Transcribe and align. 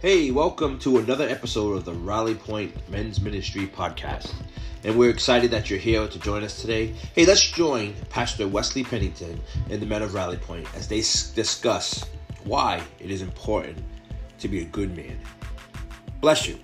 Hey, 0.00 0.30
welcome 0.30 0.78
to 0.80 0.98
another 0.98 1.28
episode 1.28 1.72
of 1.72 1.84
the 1.84 1.92
Rally 1.92 2.34
Point 2.34 2.72
Men's 2.88 3.20
Ministry 3.20 3.66
Podcast. 3.66 4.32
And 4.84 4.96
we're 4.96 5.10
excited 5.10 5.50
that 5.50 5.68
you're 5.68 5.78
here 5.78 6.06
to 6.06 6.18
join 6.20 6.44
us 6.44 6.60
today. 6.60 6.94
Hey, 7.14 7.26
let's 7.26 7.42
join 7.42 7.94
Pastor 8.08 8.46
Wesley 8.46 8.84
Pennington 8.84 9.40
and 9.70 9.82
the 9.82 9.86
men 9.86 10.02
of 10.02 10.14
Rally 10.14 10.36
Point 10.36 10.68
as 10.76 10.86
they 10.86 11.00
s- 11.00 11.30
discuss 11.32 12.04
why 12.44 12.80
it 13.00 13.10
is 13.10 13.22
important 13.22 13.78
to 14.38 14.46
be 14.48 14.60
a 14.60 14.64
good 14.66 14.96
man. 14.96 15.18
Bless 16.20 16.46
you. 16.46 16.58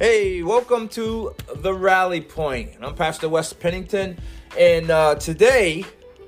Hey, 0.00 0.42
welcome 0.42 0.88
to 0.88 1.36
the 1.54 1.72
Rally 1.72 2.20
Point. 2.20 2.72
I'm 2.80 2.96
Pastor 2.96 3.28
Wes 3.28 3.52
Pennington, 3.52 4.18
and 4.58 4.90
uh, 4.90 5.14
today 5.14 5.84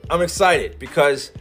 I'm 0.08 0.22
excited 0.22 0.78
because 0.78 1.32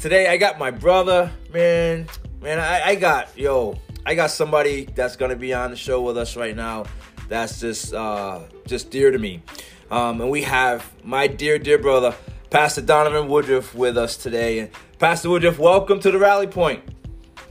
today 0.00 0.28
I 0.28 0.38
got 0.38 0.58
my 0.58 0.70
brother, 0.70 1.30
man, 1.52 2.06
man, 2.40 2.58
I, 2.60 2.80
I 2.82 2.94
got 2.94 3.36
yo, 3.36 3.78
I 4.06 4.14
got 4.14 4.30
somebody 4.30 4.86
that's 4.86 5.16
gonna 5.16 5.36
be 5.36 5.52
on 5.52 5.68
the 5.70 5.76
show 5.76 6.00
with 6.00 6.16
us 6.16 6.34
right 6.34 6.56
now. 6.56 6.86
That's 7.28 7.60
just 7.60 7.92
uh, 7.92 8.44
just 8.66 8.90
dear 8.90 9.10
to 9.10 9.18
me, 9.18 9.42
um, 9.90 10.22
and 10.22 10.30
we 10.30 10.44
have 10.44 10.90
my 11.04 11.26
dear, 11.26 11.58
dear 11.58 11.76
brother, 11.76 12.14
Pastor 12.48 12.80
Donovan 12.80 13.28
Woodruff, 13.28 13.74
with 13.74 13.98
us 13.98 14.16
today. 14.16 14.60
And 14.60 14.70
Pastor 14.98 15.28
Woodruff, 15.28 15.58
welcome 15.58 16.00
to 16.00 16.10
the 16.10 16.18
Rally 16.18 16.46
Point. 16.46 16.82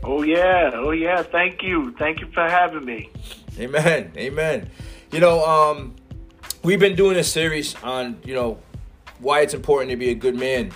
Oh 0.03 0.23
yeah, 0.23 0.71
oh 0.73 0.91
yeah. 0.91 1.21
Thank 1.21 1.61
you, 1.61 1.93
thank 1.99 2.21
you 2.21 2.27
for 2.31 2.49
having 2.49 2.85
me. 2.85 3.11
Amen. 3.57 4.11
Amen. 4.17 4.69
You 5.11 5.19
know, 5.19 5.45
um, 5.45 5.95
we've 6.63 6.79
been 6.79 6.95
doing 6.95 7.17
a 7.17 7.23
series 7.23 7.75
on, 7.83 8.19
you 8.25 8.33
know, 8.33 8.59
why 9.19 9.41
it's 9.41 9.53
important 9.53 9.91
to 9.91 9.97
be 9.97 10.09
a 10.09 10.15
good 10.15 10.35
man. 10.35 10.71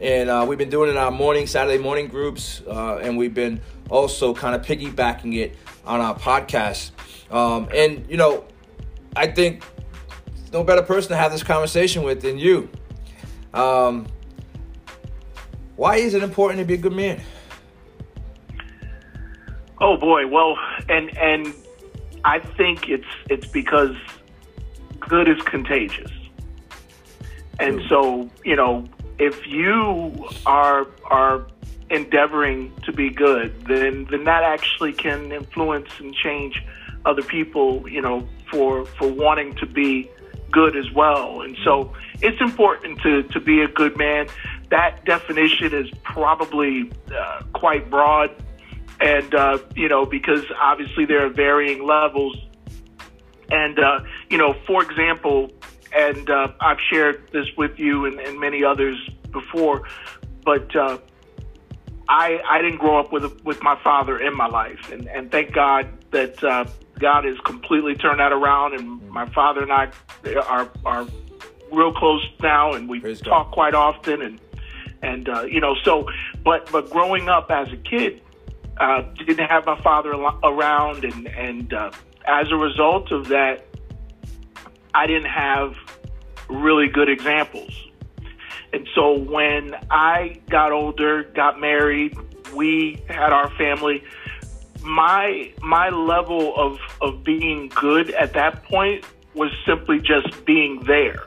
And 0.00 0.28
uh, 0.28 0.44
we've 0.48 0.58
been 0.58 0.70
doing 0.70 0.88
it 0.88 0.92
in 0.92 0.98
our 0.98 1.10
morning, 1.10 1.46
Saturday 1.46 1.78
morning 1.78 2.08
groups. 2.08 2.62
Uh, 2.66 2.96
and 2.96 3.16
we've 3.16 3.34
been 3.34 3.60
also 3.90 4.34
kind 4.34 4.54
of 4.54 4.62
piggybacking 4.62 5.36
it 5.36 5.56
on 5.84 6.00
our 6.00 6.18
podcast. 6.18 6.90
Um, 7.30 7.68
and, 7.72 8.04
you 8.10 8.16
know, 8.16 8.44
I 9.14 9.28
think 9.28 9.62
no 10.52 10.64
better 10.64 10.82
person 10.82 11.10
to 11.10 11.16
have 11.16 11.32
this 11.32 11.42
conversation 11.42 12.02
with 12.02 12.22
than 12.22 12.38
you. 12.38 12.68
Um, 13.54 14.06
why 15.76 15.96
is 15.96 16.14
it 16.14 16.22
important 16.22 16.58
to 16.58 16.64
be 16.64 16.74
a 16.74 16.78
good 16.78 16.92
man? 16.92 17.20
Oh 19.78 19.98
boy, 19.98 20.26
well, 20.26 20.56
and 20.88 21.16
and 21.18 21.54
I 22.26 22.40
think 22.40 22.88
it's 22.88 23.06
it's 23.30 23.46
because 23.46 23.96
good 24.98 25.28
is 25.28 25.40
contagious, 25.42 26.10
and 27.60 27.80
so 27.88 28.28
you 28.44 28.56
know 28.56 28.84
if 29.20 29.46
you 29.46 30.28
are 30.44 30.88
are 31.04 31.46
endeavoring 31.88 32.72
to 32.84 32.92
be 32.92 33.10
good, 33.10 33.64
then 33.66 34.08
then 34.10 34.24
that 34.24 34.42
actually 34.42 34.92
can 34.92 35.30
influence 35.30 35.88
and 36.00 36.12
change 36.14 36.64
other 37.04 37.22
people, 37.22 37.88
you 37.88 38.02
know, 38.02 38.28
for 38.50 38.84
for 38.84 39.08
wanting 39.08 39.54
to 39.54 39.66
be 39.66 40.10
good 40.50 40.76
as 40.76 40.90
well. 40.90 41.42
And 41.42 41.56
so 41.62 41.92
it's 42.22 42.40
important 42.40 43.00
to 43.02 43.22
to 43.22 43.38
be 43.38 43.62
a 43.62 43.68
good 43.68 43.96
man. 43.96 44.26
That 44.70 45.04
definition 45.04 45.72
is 45.72 45.88
probably 46.02 46.90
uh, 47.14 47.42
quite 47.52 47.88
broad 47.88 48.34
and 49.00 49.34
uh, 49.34 49.58
you 49.74 49.88
know 49.88 50.06
because 50.06 50.44
obviously 50.60 51.04
there 51.04 51.24
are 51.24 51.28
varying 51.28 51.84
levels 51.84 52.36
and 53.50 53.78
uh, 53.78 54.00
you 54.30 54.38
know 54.38 54.54
for 54.66 54.82
example 54.82 55.50
and 55.94 56.30
uh, 56.30 56.48
i've 56.60 56.80
shared 56.90 57.30
this 57.32 57.46
with 57.56 57.78
you 57.78 58.06
and, 58.06 58.18
and 58.20 58.38
many 58.38 58.64
others 58.64 58.98
before 59.32 59.86
but 60.44 60.74
uh, 60.76 60.98
I, 62.08 62.40
I 62.48 62.62
didn't 62.62 62.78
grow 62.78 63.00
up 63.00 63.12
with 63.12 63.44
with 63.44 63.62
my 63.62 63.78
father 63.82 64.18
in 64.18 64.34
my 64.34 64.46
life 64.46 64.90
and, 64.90 65.06
and 65.08 65.30
thank 65.30 65.52
god 65.52 65.88
that 66.10 66.42
uh, 66.42 66.64
god 66.98 67.24
has 67.24 67.38
completely 67.40 67.94
turned 67.94 68.20
that 68.20 68.32
around 68.32 68.74
and 68.74 69.08
my 69.10 69.28
father 69.30 69.62
and 69.62 69.72
i 69.72 69.90
are, 70.48 70.70
are 70.84 71.06
real 71.70 71.92
close 71.92 72.26
now 72.40 72.72
and 72.72 72.88
we 72.88 73.00
Praise 73.00 73.20
talk 73.20 73.48
God. 73.48 73.52
quite 73.52 73.74
often 73.74 74.22
and 74.22 74.40
and 75.02 75.28
uh, 75.28 75.42
you 75.42 75.60
know 75.60 75.74
so 75.84 76.08
but 76.42 76.70
but 76.72 76.90
growing 76.90 77.28
up 77.28 77.50
as 77.50 77.70
a 77.72 77.76
kid 77.76 78.22
uh, 78.78 79.02
didn't 79.14 79.46
have 79.46 79.66
my 79.66 79.80
father 79.82 80.12
around, 80.12 81.04
and 81.04 81.26
and 81.28 81.72
uh, 81.72 81.90
as 82.26 82.50
a 82.50 82.56
result 82.56 83.12
of 83.12 83.28
that, 83.28 83.66
I 84.94 85.06
didn't 85.06 85.30
have 85.30 85.74
really 86.48 86.88
good 86.88 87.08
examples. 87.08 87.72
And 88.72 88.88
so 88.94 89.18
when 89.18 89.74
I 89.90 90.40
got 90.50 90.72
older, 90.72 91.24
got 91.34 91.58
married, 91.60 92.16
we 92.54 93.02
had 93.08 93.32
our 93.32 93.50
family. 93.56 94.02
My 94.82 95.52
my 95.62 95.88
level 95.88 96.54
of 96.56 96.78
of 97.00 97.24
being 97.24 97.68
good 97.68 98.10
at 98.10 98.34
that 98.34 98.64
point 98.64 99.04
was 99.34 99.50
simply 99.66 100.00
just 100.00 100.44
being 100.44 100.82
there. 100.84 101.26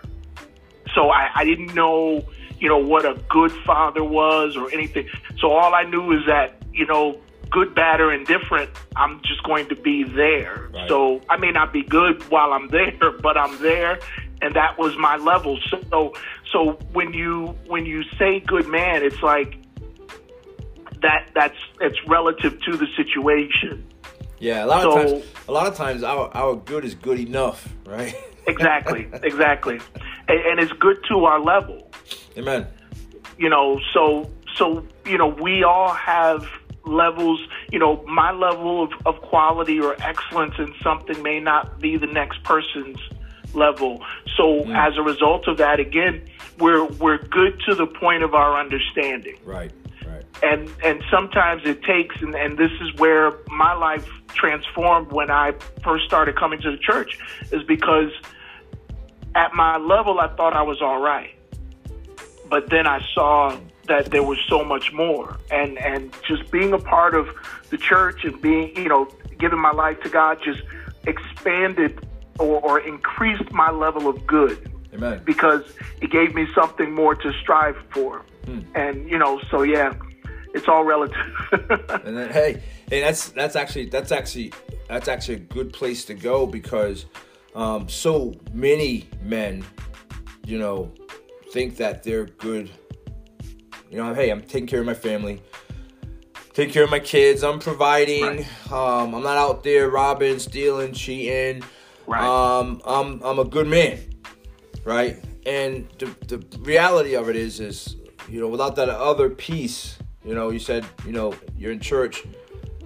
So 0.95 1.09
I, 1.09 1.29
I 1.35 1.43
didn't 1.45 1.75
know, 1.75 2.23
you 2.59 2.67
know, 2.67 2.77
what 2.77 3.05
a 3.05 3.21
good 3.29 3.51
father 3.65 4.03
was 4.03 4.57
or 4.57 4.71
anything. 4.71 5.07
So 5.39 5.51
all 5.51 5.73
I 5.75 5.83
knew 5.83 6.11
is 6.11 6.25
that, 6.25 6.61
you 6.73 6.87
know, 6.87 7.19
good, 7.51 7.75
bad, 7.75 8.01
or 8.01 8.13
indifferent, 8.13 8.69
I'm 8.95 9.21
just 9.23 9.43
going 9.43 9.67
to 9.69 9.75
be 9.75 10.03
there. 10.03 10.69
Right. 10.73 10.87
So 10.87 11.21
I 11.29 11.37
may 11.37 11.51
not 11.51 11.73
be 11.73 11.83
good 11.83 12.23
while 12.29 12.53
I'm 12.53 12.67
there, 12.69 13.11
but 13.21 13.37
I'm 13.37 13.61
there, 13.61 13.99
and 14.41 14.55
that 14.55 14.77
was 14.77 14.95
my 14.97 15.17
level. 15.17 15.59
So, 15.69 16.13
so 16.51 16.71
when 16.93 17.13
you 17.13 17.55
when 17.67 17.85
you 17.85 18.03
say 18.17 18.39
good 18.39 18.67
man, 18.67 19.03
it's 19.03 19.21
like 19.21 19.57
that. 21.01 21.29
That's 21.33 21.57
it's 21.81 21.97
relative 22.07 22.61
to 22.61 22.77
the 22.77 22.87
situation. 22.95 23.85
Yeah, 24.39 24.63
a 24.63 24.67
lot 24.67 24.85
of 24.85 24.93
times, 24.93 25.25
a 25.47 25.51
lot 25.51 25.67
of 25.67 25.75
times, 25.75 26.03
our 26.03 26.29
our 26.33 26.55
good 26.55 26.85
is 26.85 26.95
good 26.95 27.19
enough, 27.19 27.67
right? 27.85 28.15
Exactly, 28.47 29.07
exactly, 29.21 29.79
and, 30.27 30.39
and 30.39 30.59
it's 30.59 30.71
good 30.79 30.97
to 31.07 31.25
our 31.25 31.39
level. 31.39 31.91
Amen. 32.35 32.65
you 33.37 33.49
know 33.49 33.79
so 33.93 34.29
so 34.55 34.85
you 35.05 35.17
know 35.17 35.27
we 35.27 35.63
all 35.63 35.93
have 35.93 36.47
levels 36.89 37.39
you 37.71 37.79
know 37.79 38.03
my 38.07 38.31
level 38.31 38.83
of, 38.83 38.91
of 39.05 39.21
quality 39.21 39.79
or 39.79 39.95
excellence 40.01 40.55
in 40.57 40.73
something 40.83 41.21
may 41.21 41.39
not 41.39 41.79
be 41.79 41.97
the 41.97 42.07
next 42.07 42.43
person's 42.43 42.97
level 43.53 44.03
so 44.37 44.69
as 44.71 44.97
a 44.97 45.01
result 45.01 45.47
of 45.47 45.57
that 45.57 45.79
again 45.79 46.21
we're 46.59 46.85
we're 46.85 47.17
good 47.17 47.59
to 47.67 47.75
the 47.75 47.85
point 47.85 48.23
of 48.23 48.33
our 48.33 48.59
understanding 48.59 49.35
Right. 49.45 49.71
Right. 50.05 50.23
and 50.43 50.71
and 50.83 51.03
sometimes 51.11 51.61
it 51.65 51.83
takes 51.83 52.21
and, 52.21 52.35
and 52.35 52.57
this 52.57 52.71
is 52.81 52.93
where 52.99 53.33
my 53.49 53.73
life 53.73 54.07
transformed 54.29 55.11
when 55.11 55.29
I 55.31 55.53
first 55.83 56.05
started 56.05 56.35
coming 56.35 56.61
to 56.61 56.71
the 56.71 56.77
church 56.77 57.17
is 57.51 57.63
because 57.63 58.11
at 59.35 59.53
my 59.53 59.77
level 59.77 60.19
I 60.19 60.27
thought 60.35 60.53
I 60.53 60.61
was 60.63 60.81
all 60.81 60.99
right 60.99 61.35
but 62.49 62.69
then 62.69 62.87
I 62.87 62.99
saw 63.13 63.57
that 63.89 64.11
there 64.11 64.23
was 64.23 64.37
so 64.47 64.63
much 64.63 64.93
more 64.93 65.37
and 65.51 65.77
and 65.79 66.15
just 66.27 66.49
being 66.51 66.71
a 66.73 66.79
part 66.79 67.13
of 67.13 67.27
the 67.69 67.77
church 67.77 68.23
and 68.23 68.41
being 68.41 68.75
you 68.77 68.87
know 68.87 69.07
giving 69.37 69.59
my 69.59 69.71
life 69.71 70.01
to 70.01 70.09
God 70.09 70.39
just 70.43 70.61
expanded 71.05 72.05
or, 72.39 72.61
or 72.61 72.79
increased 72.79 73.51
my 73.51 73.69
level 73.69 74.07
of 74.07 74.25
good 74.25 74.71
Amen. 74.93 75.21
because 75.25 75.63
it 76.01 76.11
gave 76.11 76.33
me 76.33 76.47
something 76.55 76.91
more 76.91 77.15
to 77.15 77.33
strive 77.33 77.77
for. 77.91 78.23
Hmm. 78.45 78.59
And 78.75 79.09
you 79.09 79.17
know, 79.17 79.39
so 79.51 79.61
yeah, 79.63 79.93
it's 80.53 80.67
all 80.67 80.83
relative. 80.83 81.17
And 82.05 82.17
then 82.17 82.29
hey, 82.31 82.61
hey, 82.89 83.01
that's 83.01 83.29
that's 83.29 83.55
actually 83.55 83.85
that's 83.85 84.11
actually 84.11 84.53
that's 84.87 85.07
actually 85.07 85.35
a 85.35 85.39
good 85.39 85.73
place 85.73 86.05
to 86.05 86.13
go 86.13 86.45
because 86.45 87.05
um, 87.55 87.89
so 87.89 88.33
many 88.53 89.07
men, 89.23 89.65
you 90.45 90.57
know, 90.57 90.91
think 91.51 91.77
that 91.77 92.03
they're 92.03 92.25
good. 92.25 92.69
You 93.89 93.97
know, 93.97 94.13
hey, 94.13 94.29
I'm 94.29 94.41
taking 94.41 94.67
care 94.67 94.79
of 94.79 94.85
my 94.85 94.93
family, 94.93 95.41
taking 96.53 96.73
care 96.73 96.83
of 96.83 96.91
my 96.91 96.99
kids. 96.99 97.43
I'm 97.43 97.59
providing. 97.59 98.23
Right. 98.23 98.71
Um, 98.71 99.15
I'm 99.15 99.23
not 99.23 99.37
out 99.37 99.63
there 99.63 99.89
robbing, 99.89 100.37
stealing, 100.37 100.93
cheating. 100.93 101.63
Right. 102.05 102.21
Um, 102.21 102.81
I'm 102.85 103.21
I'm 103.23 103.39
a 103.39 103.45
good 103.45 103.67
man, 103.67 103.99
right? 104.83 105.23
And 105.45 105.87
the 105.97 106.05
the 106.27 106.59
reality 106.59 107.15
of 107.15 107.29
it 107.29 107.35
is 107.35 107.59
is 107.59 107.95
you 108.27 108.39
know 108.39 108.47
without 108.47 108.75
that 108.75 108.89
other 108.89 109.29
piece, 109.29 109.97
you 110.23 110.35
know, 110.35 110.51
you 110.51 110.59
said 110.59 110.85
you 111.05 111.11
know 111.11 111.33
you're 111.57 111.71
in 111.71 111.79
church, 111.79 112.23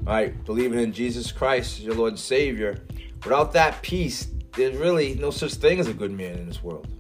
right? 0.04 0.42
Believing 0.46 0.80
in 0.80 0.94
Jesus 0.94 1.34
Christ 1.34 1.82
your 1.82 1.96
Lord 1.96 2.14
and 2.14 2.20
Savior. 2.20 2.82
Without 3.24 3.52
that 3.54 3.82
piece, 3.82 4.28
there's 4.56 4.78
really 4.78 5.16
no 5.16 5.32
such 5.32 5.56
thing 5.56 5.80
as 5.80 5.88
a 5.88 5.94
good 5.94 6.12
man 6.12 6.38
in 6.38 6.48
this 6.48 6.64
world. 6.64 6.93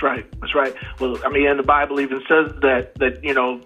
That's 0.00 0.16
right. 0.16 0.40
That's 0.40 0.54
right. 0.54 0.74
Well, 0.98 1.18
I 1.24 1.28
mean, 1.28 1.46
and 1.46 1.58
the 1.58 1.64
Bible 1.64 2.00
even 2.00 2.20
says 2.20 2.52
that 2.62 2.92
that 2.96 3.22
you 3.22 3.34
know 3.34 3.60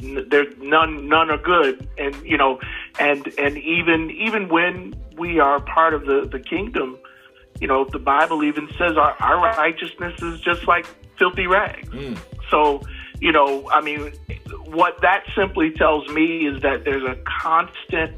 there's 0.00 0.54
none 0.58 1.08
none 1.08 1.30
are 1.30 1.38
good, 1.38 1.88
and 1.96 2.14
you 2.24 2.36
know, 2.36 2.60
and 2.98 3.26
and 3.38 3.56
even 3.56 4.10
even 4.10 4.48
when 4.48 4.94
we 5.16 5.38
are 5.38 5.60
part 5.60 5.94
of 5.94 6.04
the 6.04 6.28
the 6.30 6.40
kingdom, 6.40 6.98
you 7.60 7.66
know, 7.66 7.84
the 7.84 7.98
Bible 7.98 8.44
even 8.44 8.68
says 8.76 8.96
our, 8.96 9.16
our 9.20 9.40
righteousness 9.56 10.20
is 10.20 10.40
just 10.40 10.68
like 10.68 10.86
filthy 11.18 11.46
rags. 11.46 11.88
Mm. 11.88 12.18
So, 12.50 12.82
you 13.20 13.32
know, 13.32 13.70
I 13.70 13.80
mean, 13.80 14.12
what 14.66 15.00
that 15.00 15.24
simply 15.34 15.70
tells 15.70 16.06
me 16.08 16.46
is 16.46 16.60
that 16.62 16.84
there's 16.84 17.04
a 17.04 17.16
constant 17.40 18.14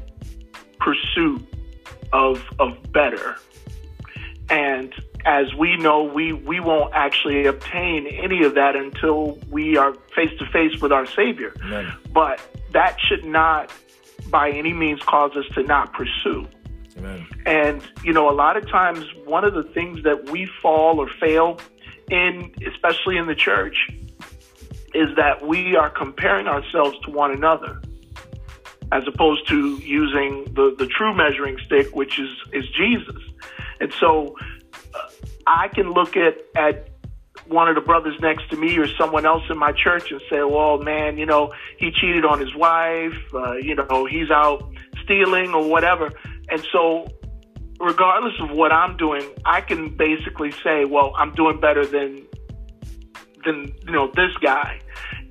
pursuit 0.79 1.47
of 2.11 2.43
of 2.59 2.91
better. 2.91 3.37
And 4.49 4.93
as 5.25 5.53
we 5.55 5.75
know, 5.77 6.03
we, 6.03 6.33
we 6.33 6.59
won't 6.59 6.93
actually 6.93 7.47
obtain 7.47 8.05
any 8.05 8.43
of 8.43 8.53
that 8.55 8.75
until 8.75 9.39
we 9.49 9.75
are 9.75 9.93
face 10.15 10.29
to 10.37 10.45
face 10.51 10.79
with 10.79 10.91
our 10.91 11.07
Savior. 11.07 11.53
Amen. 11.63 11.91
But 12.13 12.39
that 12.73 12.97
should 12.99 13.25
not, 13.25 13.71
by 14.29 14.51
any 14.51 14.71
means, 14.71 15.01
cause 15.01 15.35
us 15.35 15.45
to 15.55 15.63
not 15.63 15.93
pursue. 15.93 16.47
Amen. 16.97 17.25
And, 17.45 17.81
you 18.03 18.13
know, 18.13 18.29
a 18.29 18.35
lot 18.35 18.55
of 18.55 18.69
times, 18.69 19.03
one 19.25 19.43
of 19.43 19.55
the 19.55 19.63
things 19.63 20.03
that 20.03 20.29
we 20.29 20.47
fall 20.61 20.99
or 20.99 21.09
fail 21.19 21.59
in, 22.11 22.53
especially 22.71 23.17
in 23.17 23.25
the 23.25 23.35
church, 23.35 23.89
is 24.93 25.09
that 25.17 25.45
we 25.45 25.75
are 25.75 25.89
comparing 25.89 26.47
ourselves 26.47 26.97
to 27.03 27.11
one 27.11 27.31
another 27.31 27.81
as 28.91 29.03
opposed 29.07 29.47
to 29.47 29.77
using 29.77 30.45
the, 30.53 30.75
the 30.77 30.85
true 30.85 31.13
measuring 31.15 31.57
stick, 31.65 31.95
which 31.95 32.19
is, 32.19 32.29
is 32.53 32.63
Jesus. 32.69 33.21
And 33.79 33.91
so 33.93 34.35
I 35.47 35.67
can 35.67 35.93
look 35.93 36.17
at, 36.17 36.37
at 36.55 36.89
one 37.47 37.67
of 37.67 37.75
the 37.75 37.81
brothers 37.81 38.19
next 38.21 38.49
to 38.49 38.57
me 38.57 38.77
or 38.77 38.87
someone 38.97 39.25
else 39.25 39.43
in 39.49 39.57
my 39.57 39.71
church 39.71 40.11
and 40.11 40.21
say, 40.29 40.43
well, 40.43 40.79
man, 40.79 41.17
you 41.17 41.25
know, 41.25 41.53
he 41.77 41.91
cheated 41.91 42.25
on 42.25 42.39
his 42.39 42.55
wife, 42.55 43.13
uh, 43.33 43.53
you 43.53 43.75
know, 43.75 44.05
he's 44.05 44.31
out 44.31 44.67
stealing 45.03 45.53
or 45.53 45.67
whatever. 45.69 46.11
And 46.49 46.65
so, 46.71 47.07
regardless 47.79 48.33
of 48.41 48.51
what 48.51 48.71
I'm 48.71 48.97
doing, 48.97 49.23
I 49.45 49.61
can 49.61 49.95
basically 49.95 50.51
say, 50.63 50.85
well, 50.85 51.13
I'm 51.17 51.33
doing 51.33 51.59
better 51.59 51.85
than 51.85 52.25
than 53.45 53.71
you 53.85 53.91
know 53.91 54.11
this 54.15 54.35
guy, 54.41 54.79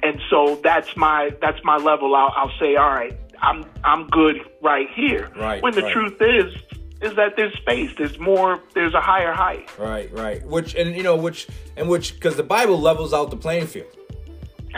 and 0.04 0.20
so 0.30 0.60
that's 0.62 0.96
my 0.96 1.30
that's 1.40 1.58
my 1.64 1.76
level. 1.76 2.14
I'll, 2.14 2.32
I'll 2.36 2.58
say, 2.60 2.76
all 2.76 2.90
right, 2.90 3.16
I'm 3.42 3.64
I'm 3.82 4.06
good 4.08 4.36
right 4.62 4.88
here. 4.94 5.30
Right, 5.36 5.62
When 5.62 5.74
the 5.74 5.82
right. 5.82 5.92
truth 5.92 6.16
is 6.20 6.54
is 7.04 7.14
that 7.16 7.36
there's 7.36 7.54
space. 7.54 7.90
There's 7.96 8.18
more. 8.18 8.60
There's 8.72 8.94
a 8.94 9.00
higher 9.00 9.32
height. 9.32 9.68
Right, 9.78 10.10
right. 10.12 10.44
Which 10.46 10.74
and 10.74 10.96
you 10.96 11.02
know 11.02 11.16
which 11.16 11.46
and 11.76 11.88
which 11.88 12.14
because 12.14 12.36
the 12.36 12.42
Bible 12.42 12.80
levels 12.80 13.12
out 13.12 13.30
the 13.30 13.36
playing 13.36 13.66
field. 13.66 13.86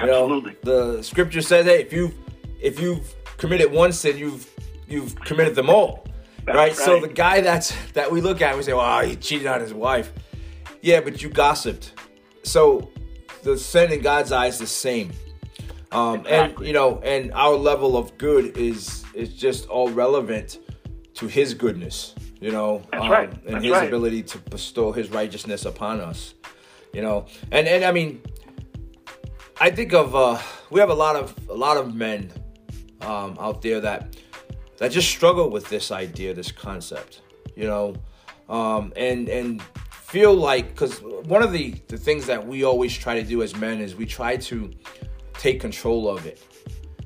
You 0.00 0.06
know, 0.06 0.24
Absolutely. 0.24 0.56
the 0.62 1.02
scripture 1.02 1.40
says, 1.40 1.66
"Hey, 1.66 1.80
if 1.80 1.92
you've 1.92 2.14
if 2.60 2.80
you've 2.80 3.14
committed 3.36 3.70
one 3.70 3.92
sin, 3.92 4.18
you've 4.18 4.50
you've 4.88 5.14
committed 5.20 5.54
them 5.54 5.70
all." 5.70 6.06
That's 6.44 6.56
right? 6.56 6.76
So 6.76 7.00
the 7.00 7.08
guy 7.08 7.40
that's 7.40 7.74
that 7.92 8.10
we 8.10 8.20
look 8.20 8.42
at, 8.42 8.50
and 8.50 8.58
we 8.58 8.64
say, 8.64 8.74
"Wow, 8.74 9.02
he 9.02 9.16
cheated 9.16 9.46
on 9.46 9.60
his 9.60 9.72
wife." 9.72 10.12
Yeah, 10.82 11.00
but 11.00 11.22
you 11.22 11.28
gossiped. 11.28 11.92
So 12.42 12.90
the 13.42 13.56
sin 13.56 13.92
in 13.92 14.00
God's 14.00 14.32
eyes 14.32 14.54
is 14.54 14.60
the 14.60 14.66
same. 14.66 15.12
Um, 15.92 16.26
and 16.28 16.58
you 16.60 16.72
know, 16.72 17.00
and 17.00 17.32
our 17.32 17.54
level 17.54 17.96
of 17.96 18.18
good 18.18 18.56
is 18.56 19.04
is 19.14 19.32
just 19.32 19.68
all 19.68 19.88
relevant 19.90 20.58
to 21.16 21.26
His 21.26 21.54
goodness. 21.54 22.14
You 22.40 22.52
know, 22.52 22.82
um, 22.92 23.10
right. 23.10 23.30
and 23.30 23.54
That's 23.54 23.64
His 23.64 23.72
right. 23.72 23.88
ability 23.88 24.22
to 24.24 24.38
bestow 24.38 24.92
His 24.92 25.10
righteousness 25.10 25.64
upon 25.64 26.00
us. 26.00 26.34
You 26.92 27.02
know, 27.02 27.26
and 27.50 27.66
and 27.66 27.84
I 27.84 27.92
mean, 27.92 28.22
I 29.60 29.70
think 29.70 29.92
of 29.92 30.14
uh, 30.14 30.38
we 30.70 30.80
have 30.80 30.90
a 30.90 30.94
lot 30.94 31.16
of 31.16 31.34
a 31.48 31.54
lot 31.54 31.76
of 31.76 31.94
men 31.94 32.30
um, 33.00 33.36
out 33.40 33.62
there 33.62 33.80
that 33.80 34.16
that 34.78 34.90
just 34.92 35.08
struggle 35.08 35.50
with 35.50 35.68
this 35.68 35.90
idea, 35.90 36.34
this 36.34 36.52
concept, 36.52 37.22
you 37.54 37.66
know, 37.66 37.94
um, 38.48 38.92
and 38.96 39.28
and 39.28 39.62
feel 39.90 40.34
like 40.34 40.68
because 40.68 41.02
one 41.02 41.42
of 41.42 41.52
the 41.52 41.72
the 41.88 41.96
things 41.96 42.26
that 42.26 42.46
we 42.46 42.64
always 42.64 42.96
try 42.96 43.14
to 43.20 43.26
do 43.26 43.42
as 43.42 43.56
men 43.56 43.80
is 43.80 43.96
we 43.96 44.06
try 44.06 44.36
to 44.36 44.70
take 45.34 45.60
control 45.60 46.08
of 46.08 46.26
it. 46.26 46.42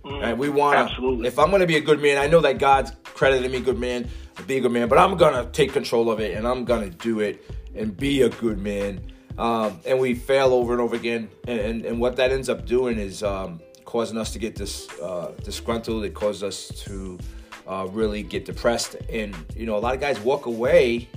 And 0.05 0.39
we 0.39 0.49
want 0.49 0.79
Absolutely. 0.79 1.29
if 1.29 1.39
I'm 1.39 1.51
going 1.51 1.61
to 1.61 1.67
be 1.67 1.77
a 1.77 1.81
good 1.81 2.01
man, 2.01 2.19
I 2.19 2.27
know 2.27 2.41
that 2.41 2.59
God's 2.59 2.93
credited 3.05 3.51
me 3.51 3.61
good 3.61 3.79
man, 3.79 4.09
be 4.47 4.59
a 4.59 4.61
good 4.61 4.73
man, 4.73 4.89
but 4.89 4.99
I'm 4.99 5.17
going 5.17 5.35
to 5.35 5.51
take 5.53 5.73
control 5.73 6.11
of 6.11 6.21
it 6.21 6.37
and 6.37 6.47
I'm 6.47 6.65
going 6.65 6.91
to 6.91 6.97
do 6.97 7.21
it 7.21 7.45
and 7.75 7.97
be 7.97 8.23
a 8.23 8.29
good 8.29 8.59
man. 8.59 9.01
Um, 9.39 9.81
and 9.87 9.99
we 9.99 10.15
fail 10.15 10.53
over 10.53 10.73
and 10.73 10.81
over 10.81 10.97
again. 10.97 11.31
And, 11.47 11.61
and, 11.61 11.85
and 11.85 12.01
what 12.01 12.17
that 12.17 12.31
ends 12.31 12.49
up 12.49 12.67
doing 12.67 12.99
is 12.99 13.23
um, 13.23 13.61
causing 13.85 14.19
us 14.19 14.33
to 14.33 14.39
get 14.39 14.57
this 14.57 14.89
uh, 15.01 15.33
disgruntled. 15.45 16.05
It 16.05 16.15
causes 16.15 16.43
us 16.43 16.69
to 16.85 17.19
uh, 17.67 17.87
really 17.91 18.23
get 18.23 18.45
depressed. 18.45 18.97
And, 19.09 19.37
you 19.55 19.67
know, 19.67 19.77
a 19.77 19.79
lot 19.79 19.95
of 19.95 20.01
guys 20.01 20.19
walk 20.21 20.47
away 20.47 21.09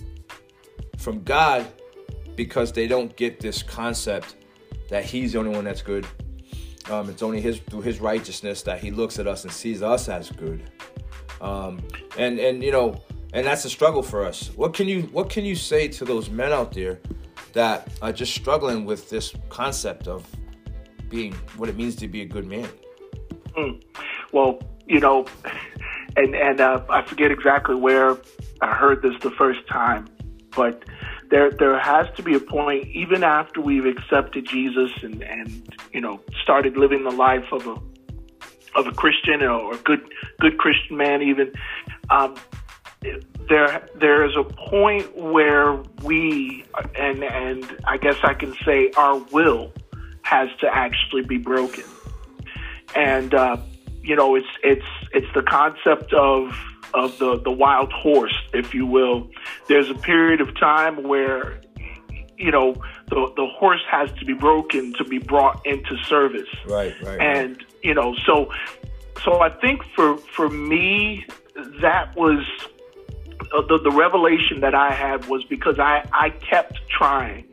from 0.97 1.23
God 1.23 1.67
because 2.35 2.71
they 2.71 2.87
don't 2.87 3.15
get 3.15 3.39
this 3.39 3.63
concept 3.63 4.35
that 4.89 5.05
He's 5.05 5.33
the 5.33 5.39
only 5.39 5.51
one 5.51 5.65
that's 5.65 5.81
good. 5.81 6.05
Um, 6.89 7.09
it's 7.09 7.23
only 7.23 7.41
His 7.41 7.59
through 7.59 7.81
His 7.81 7.99
righteousness 7.99 8.63
that 8.63 8.79
He 8.79 8.91
looks 8.91 9.19
at 9.19 9.27
us 9.27 9.43
and 9.43 9.53
sees 9.53 9.81
us 9.81 10.09
as 10.09 10.31
good. 10.31 10.69
Um, 11.41 11.81
and 12.17 12.39
and 12.39 12.63
you 12.63 12.71
know, 12.71 13.01
and 13.33 13.45
that's 13.45 13.65
a 13.65 13.69
struggle 13.69 14.03
for 14.03 14.25
us. 14.25 14.49
What 14.55 14.73
can 14.73 14.87
you 14.87 15.03
What 15.11 15.29
can 15.29 15.45
you 15.45 15.55
say 15.55 15.87
to 15.89 16.05
those 16.05 16.29
men 16.29 16.51
out 16.51 16.73
there 16.73 16.99
that 17.53 17.87
are 18.01 18.11
just 18.11 18.33
struggling 18.33 18.85
with 18.85 19.09
this 19.09 19.33
concept 19.49 20.07
of 20.07 20.25
being 21.09 21.33
what 21.57 21.69
it 21.69 21.77
means 21.77 21.95
to 21.97 22.07
be 22.07 22.21
a 22.21 22.25
good 22.25 22.45
man? 22.45 22.69
Well, 24.31 24.59
you 24.87 24.99
know, 24.99 25.25
and 26.15 26.35
and 26.35 26.59
uh, 26.59 26.83
I 26.89 27.03
forget 27.03 27.31
exactly 27.31 27.75
where 27.75 28.17
I 28.61 28.73
heard 28.73 29.01
this 29.01 29.13
the 29.21 29.31
first 29.31 29.67
time, 29.67 30.07
but 30.55 30.83
there 31.29 31.51
there 31.51 31.79
has 31.79 32.07
to 32.17 32.23
be 32.23 32.35
a 32.35 32.39
point, 32.39 32.87
even 32.87 33.23
after 33.23 33.61
we've 33.61 33.85
accepted 33.85 34.45
Jesus 34.45 34.91
and 35.01 35.21
and 35.23 35.75
you 35.91 36.01
know 36.01 36.19
started 36.41 36.77
living 36.77 37.03
the 37.03 37.11
life 37.11 37.51
of 37.51 37.67
a 37.67 37.77
of 38.75 38.87
a 38.87 38.91
Christian 38.91 39.43
or 39.43 39.73
a 39.73 39.77
good 39.77 40.01
good 40.39 40.57
Christian 40.57 40.97
man, 40.97 41.21
even. 41.21 41.53
Um, 42.09 42.35
there 43.49 43.85
there 43.95 44.25
is 44.25 44.35
a 44.37 44.43
point 44.43 45.17
where 45.17 45.73
we 46.03 46.63
and 46.95 47.23
and 47.23 47.77
I 47.85 47.97
guess 47.97 48.15
I 48.23 48.33
can 48.33 48.55
say 48.65 48.91
our 48.95 49.17
will 49.17 49.73
has 50.21 50.47
to 50.61 50.73
actually 50.73 51.23
be 51.23 51.37
broken 51.37 51.83
and 52.95 53.33
uh, 53.33 53.57
you 54.01 54.15
know 54.15 54.35
it's 54.35 54.47
it's 54.63 54.85
it's 55.11 55.27
the 55.33 55.43
concept 55.43 56.13
of 56.13 56.55
of 56.93 57.17
the 57.17 57.39
the 57.39 57.51
wild 57.51 57.91
horse, 57.91 58.35
if 58.53 58.73
you 58.73 58.85
will. 58.85 59.29
There's 59.67 59.89
a 59.89 59.95
period 59.95 60.41
of 60.41 60.57
time 60.59 61.03
where 61.03 61.61
you 62.37 62.51
know 62.51 62.73
the 63.09 63.31
the 63.35 63.47
horse 63.47 63.81
has 63.89 64.11
to 64.19 64.25
be 64.25 64.33
broken 64.33 64.93
to 64.93 65.03
be 65.03 65.19
brought 65.19 65.65
into 65.65 65.95
service, 66.05 66.49
Right, 66.67 66.93
right. 67.03 67.21
and 67.21 67.63
you 67.81 67.93
know 67.93 68.15
so 68.25 68.51
so 69.23 69.39
I 69.41 69.49
think 69.49 69.81
for 69.95 70.17
for 70.17 70.49
me 70.49 71.25
that 71.81 72.15
was 72.15 72.45
uh, 73.53 73.61
the 73.61 73.79
the 73.83 73.91
revelation 73.91 74.61
that 74.61 74.75
I 74.75 74.91
had 74.91 75.27
was 75.27 75.43
because 75.45 75.79
I 75.79 76.07
I 76.11 76.29
kept 76.29 76.79
trying. 76.89 77.49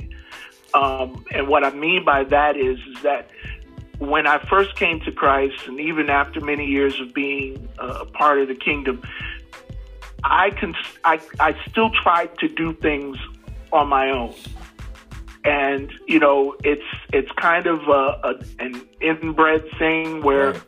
Um, 0.72 1.24
and 1.32 1.48
what 1.48 1.64
I 1.64 1.70
mean 1.70 2.04
by 2.04 2.22
that 2.24 2.56
is, 2.56 2.78
is 2.78 3.02
that 3.02 3.28
when 3.98 4.26
I 4.26 4.38
first 4.48 4.76
came 4.76 5.00
to 5.00 5.12
Christ, 5.12 5.66
and 5.66 5.80
even 5.80 6.08
after 6.08 6.40
many 6.40 6.64
years 6.66 6.98
of 7.00 7.12
being 7.12 7.68
uh, 7.78 7.98
a 8.02 8.04
part 8.06 8.38
of 8.38 8.48
the 8.48 8.54
kingdom, 8.54 9.02
I 10.24 10.50
can 10.50 10.74
I, 11.04 11.20
I 11.38 11.56
still 11.68 11.90
try 11.90 12.26
to 12.26 12.48
do 12.48 12.74
things 12.74 13.16
on 13.72 13.88
my 13.88 14.10
own, 14.10 14.34
and 15.44 15.92
you 16.06 16.18
know 16.18 16.56
it's 16.64 16.82
it's 17.12 17.30
kind 17.32 17.66
of 17.66 17.80
a, 17.88 18.20
a, 18.24 18.34
an 18.58 18.82
inbred 19.00 19.64
thing 19.78 20.22
where. 20.22 20.52
Right. 20.52 20.62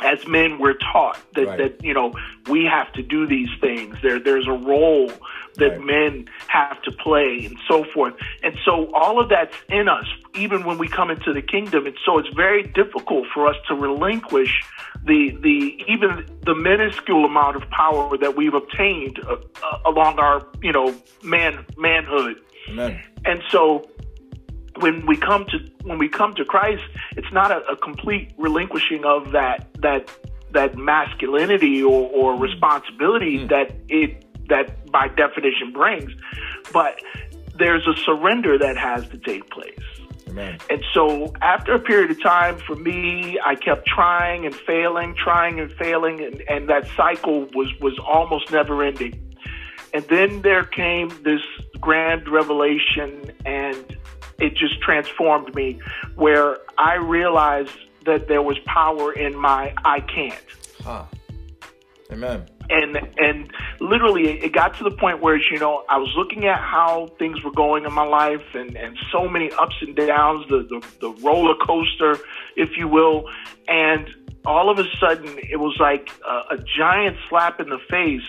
As 0.00 0.26
men, 0.26 0.58
we're 0.58 0.76
taught 0.92 1.18
that, 1.36 1.46
Right. 1.46 1.58
that 1.58 1.82
you 1.82 1.94
know 1.94 2.12
we 2.50 2.66
have 2.66 2.92
to 2.92 3.02
do 3.02 3.26
these 3.26 3.48
things. 3.62 3.96
There, 4.02 4.18
there's 4.20 4.46
a 4.46 4.52
role 4.52 5.10
that 5.56 5.78
Right. 5.78 5.80
men 5.84 6.28
have 6.48 6.80
to 6.82 6.92
play, 6.92 7.46
and 7.46 7.56
so 7.68 7.84
forth. 7.92 8.14
And 8.42 8.56
so 8.64 8.90
all 8.92 9.20
of 9.20 9.28
that's 9.28 9.56
in 9.68 9.88
us, 9.88 10.06
even 10.34 10.64
when 10.64 10.78
we 10.78 10.88
come 10.88 11.10
into 11.10 11.32
the 11.32 11.42
kingdom. 11.42 11.86
And 11.86 11.96
so 12.04 12.18
it's 12.18 12.28
very 12.34 12.62
difficult 12.62 13.26
for 13.32 13.46
us 13.46 13.56
to 13.68 13.74
relinquish 13.74 14.62
the 15.04 15.36
the 15.40 15.84
even 15.88 16.26
the 16.44 16.54
minuscule 16.54 17.24
amount 17.24 17.56
of 17.56 17.68
power 17.70 18.16
that 18.18 18.36
we've 18.36 18.54
obtained 18.54 19.18
uh, 19.24 19.36
uh, 19.62 19.90
along 19.90 20.18
our 20.18 20.46
you 20.62 20.72
know 20.72 20.94
man 21.22 21.64
manhood. 21.76 22.36
Amen. 22.68 23.00
And 23.24 23.42
so 23.50 23.88
when 24.80 25.06
we 25.06 25.16
come 25.16 25.46
to 25.46 25.58
when 25.84 25.98
we 25.98 26.08
come 26.08 26.34
to 26.34 26.44
Christ, 26.44 26.82
it's 27.16 27.32
not 27.32 27.50
a, 27.50 27.64
a 27.72 27.76
complete 27.76 28.32
relinquishing 28.36 29.04
of 29.04 29.32
that 29.32 29.68
that 29.80 30.10
that 30.52 30.76
masculinity 30.76 31.82
or, 31.82 32.08
or 32.10 32.36
responsibility 32.38 33.46
that 33.46 33.72
it 33.88 34.24
that 34.48 34.90
by 34.90 35.08
definition 35.08 35.72
brings, 35.72 36.12
but 36.72 37.00
there's 37.58 37.86
a 37.86 37.94
surrender 37.96 38.58
that 38.58 38.76
has 38.76 39.08
to 39.08 39.18
take 39.18 39.50
place. 39.50 39.78
Amen. 40.28 40.58
And 40.68 40.84
so 40.92 41.32
after 41.40 41.74
a 41.74 41.78
period 41.78 42.10
of 42.10 42.22
time, 42.22 42.58
for 42.58 42.74
me, 42.74 43.38
I 43.44 43.54
kept 43.54 43.86
trying 43.86 44.44
and 44.44 44.54
failing, 44.54 45.14
trying 45.14 45.60
and 45.60 45.72
failing, 45.72 46.20
and, 46.22 46.42
and 46.48 46.68
that 46.68 46.88
cycle 46.96 47.46
was, 47.54 47.72
was 47.80 47.98
almost 48.04 48.50
never 48.50 48.82
ending. 48.82 49.22
And 49.94 50.04
then 50.08 50.42
there 50.42 50.64
came 50.64 51.08
this 51.22 51.40
grand 51.80 52.28
revelation 52.28 53.32
and 53.46 53.96
it 54.38 54.54
just 54.54 54.80
transformed 54.80 55.54
me 55.54 55.80
where 56.16 56.58
I 56.76 56.96
realized 56.96 57.70
that 58.04 58.28
there 58.28 58.42
was 58.42 58.58
power 58.66 59.12
in 59.12 59.36
my 59.36 59.72
I 59.84 60.00
can't. 60.00 60.44
Huh. 60.82 61.04
Amen. 62.12 62.46
And 62.68 62.96
and 63.18 63.52
literally 63.80 64.42
it 64.42 64.52
got 64.52 64.76
to 64.78 64.84
the 64.84 64.90
point 64.90 65.22
where 65.22 65.36
you 65.36 65.58
know 65.58 65.84
I 65.88 65.98
was 65.98 66.12
looking 66.16 66.46
at 66.46 66.58
how 66.58 67.08
things 67.18 67.42
were 67.44 67.52
going 67.52 67.84
in 67.84 67.92
my 67.92 68.04
life 68.04 68.54
and 68.54 68.76
and 68.76 68.96
so 69.12 69.28
many 69.28 69.50
ups 69.52 69.76
and 69.80 69.94
downs 69.94 70.46
the 70.48 70.58
the, 70.68 70.86
the 71.00 71.10
roller 71.22 71.54
coaster 71.54 72.18
if 72.56 72.76
you 72.76 72.88
will. 72.88 73.30
And 73.68 74.08
all 74.44 74.70
of 74.70 74.78
a 74.78 74.84
sudden 74.98 75.38
it 75.50 75.58
was 75.58 75.76
like 75.78 76.10
a, 76.26 76.54
a 76.54 76.58
giant 76.76 77.16
slap 77.28 77.60
in 77.60 77.68
the 77.68 77.80
face 77.90 78.22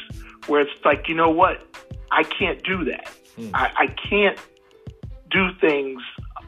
where 0.48 0.62
it's 0.62 0.86
like 0.86 1.08
you 1.08 1.16
know 1.16 1.30
what? 1.30 1.58
I 2.12 2.24
can't 2.24 2.64
do 2.64 2.86
that. 2.86 3.10
Mm. 3.38 3.52
I, 3.54 3.72
I 3.76 3.88
can't 4.10 4.40
do 5.30 5.50
things 5.60 6.02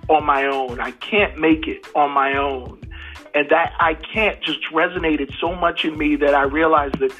on 0.10 0.26
my 0.26 0.46
own. 0.46 0.80
I 0.80 0.92
can't 0.92 1.38
make 1.38 1.68
it 1.68 1.86
on 1.96 2.12
my 2.12 2.36
own. 2.36 2.82
And 3.34 3.48
that 3.50 3.74
I 3.80 3.94
can't 3.94 4.42
just 4.42 4.60
resonated 4.74 5.32
so 5.40 5.56
much 5.56 5.86
in 5.86 5.98
me 5.98 6.16
that 6.18 6.34
I 6.34 6.44
realized 6.44 7.00
that 7.00 7.14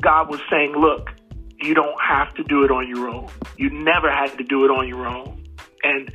God 0.00 0.30
was 0.30 0.40
saying, 0.50 0.72
look, 0.72 1.10
you 1.62 1.74
don't 1.74 2.00
have 2.00 2.32
to 2.34 2.44
do 2.44 2.64
it 2.64 2.70
on 2.70 2.88
your 2.88 3.08
own. 3.08 3.28
You 3.56 3.70
never 3.70 4.10
had 4.10 4.36
to 4.38 4.44
do 4.44 4.64
it 4.64 4.70
on 4.70 4.88
your 4.88 5.06
own. 5.06 5.46
And 5.82 6.10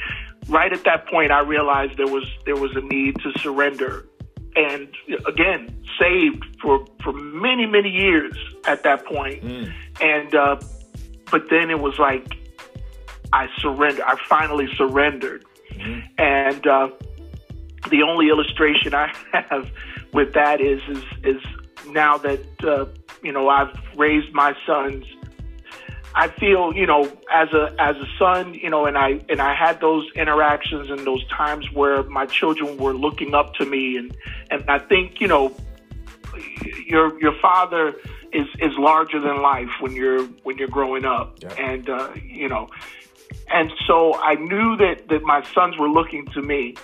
right 0.48 0.72
at 0.72 0.84
that 0.84 1.08
point, 1.08 1.32
I 1.32 1.42
realized 1.42 1.98
there 1.98 2.08
was 2.08 2.26
there 2.46 2.56
was 2.56 2.76
a 2.76 2.82
need 2.82 3.16
to 3.22 3.32
surrender. 3.40 4.08
And 4.56 4.88
again, 5.28 5.84
saved 6.00 6.44
for 6.62 6.86
for 7.04 7.14
many 7.14 7.66
many 7.66 7.90
years 7.90 8.38
at 8.66 8.84
that 8.84 9.06
point. 9.06 9.44
Mm. 9.44 9.74
And 10.02 10.36
uh, 10.36 10.60
but 11.32 11.50
then 11.50 11.70
it 11.70 11.80
was 11.80 12.00
like 12.00 12.28
I 13.34 13.48
surrendered. 13.60 14.06
I 14.06 14.16
finally 14.28 14.68
surrendered. 14.76 15.46
Mm-hmm. 15.72 16.00
And 16.18 16.68
uh, 16.68 16.90
the 17.90 18.02
only 18.04 18.30
illustration 18.30 18.94
I 18.94 19.14
have 19.34 19.70
with 20.14 20.34
that 20.34 20.62
is 20.62 20.82
is, 20.90 21.04
is 21.24 21.42
now 21.88 22.18
that 22.20 22.64
uh, 22.64 22.86
you 23.26 23.32
know 23.32 23.50
I've 23.50 23.76
raised 23.98 24.32
my 24.34 24.56
sons. 24.66 25.06
I 26.14 26.30
feel 26.30 26.74
you 26.74 26.86
know 26.86 27.12
as 27.34 27.50
a 27.54 27.76
as 27.80 27.98
a 27.98 28.08
son 28.18 28.54
you 28.54 28.70
know 28.70 28.86
and 28.86 28.98
I 28.98 29.20
and 29.28 29.42
I 29.42 29.54
had 29.54 29.82
those 29.82 30.08
interactions 30.16 30.90
and 30.90 31.00
those 31.06 31.26
times 31.28 31.66
where 31.74 32.04
my 32.04 32.26
children 32.26 32.78
were 32.78 32.94
looking 32.94 33.34
up 33.34 33.56
to 33.56 33.66
me 33.66 33.98
and 33.98 34.16
and 34.52 34.64
I 34.70 34.80
think 34.80 35.20
you 35.20 35.28
know 35.28 35.54
your 36.86 37.20
your 37.20 37.38
father 37.42 37.96
is 38.32 38.48
is 38.60 38.78
larger 38.78 39.20
than 39.20 39.42
life 39.42 39.70
when 39.82 39.94
you're 39.94 40.24
when 40.44 40.58
you're 40.58 40.70
growing 40.70 41.04
up 41.04 41.38
yeah. 41.42 41.54
and 41.56 41.90
uh, 41.90 42.12
you 42.24 42.48
know 42.48 42.70
and 43.52 43.72
so 43.86 44.16
I 44.16 44.36
knew 44.36 44.78
that 44.78 45.10
that 45.10 45.24
my 45.24 45.44
sons 45.54 45.78
were 45.78 45.90
looking 45.90 46.28
to 46.28 46.42
me 46.42 46.76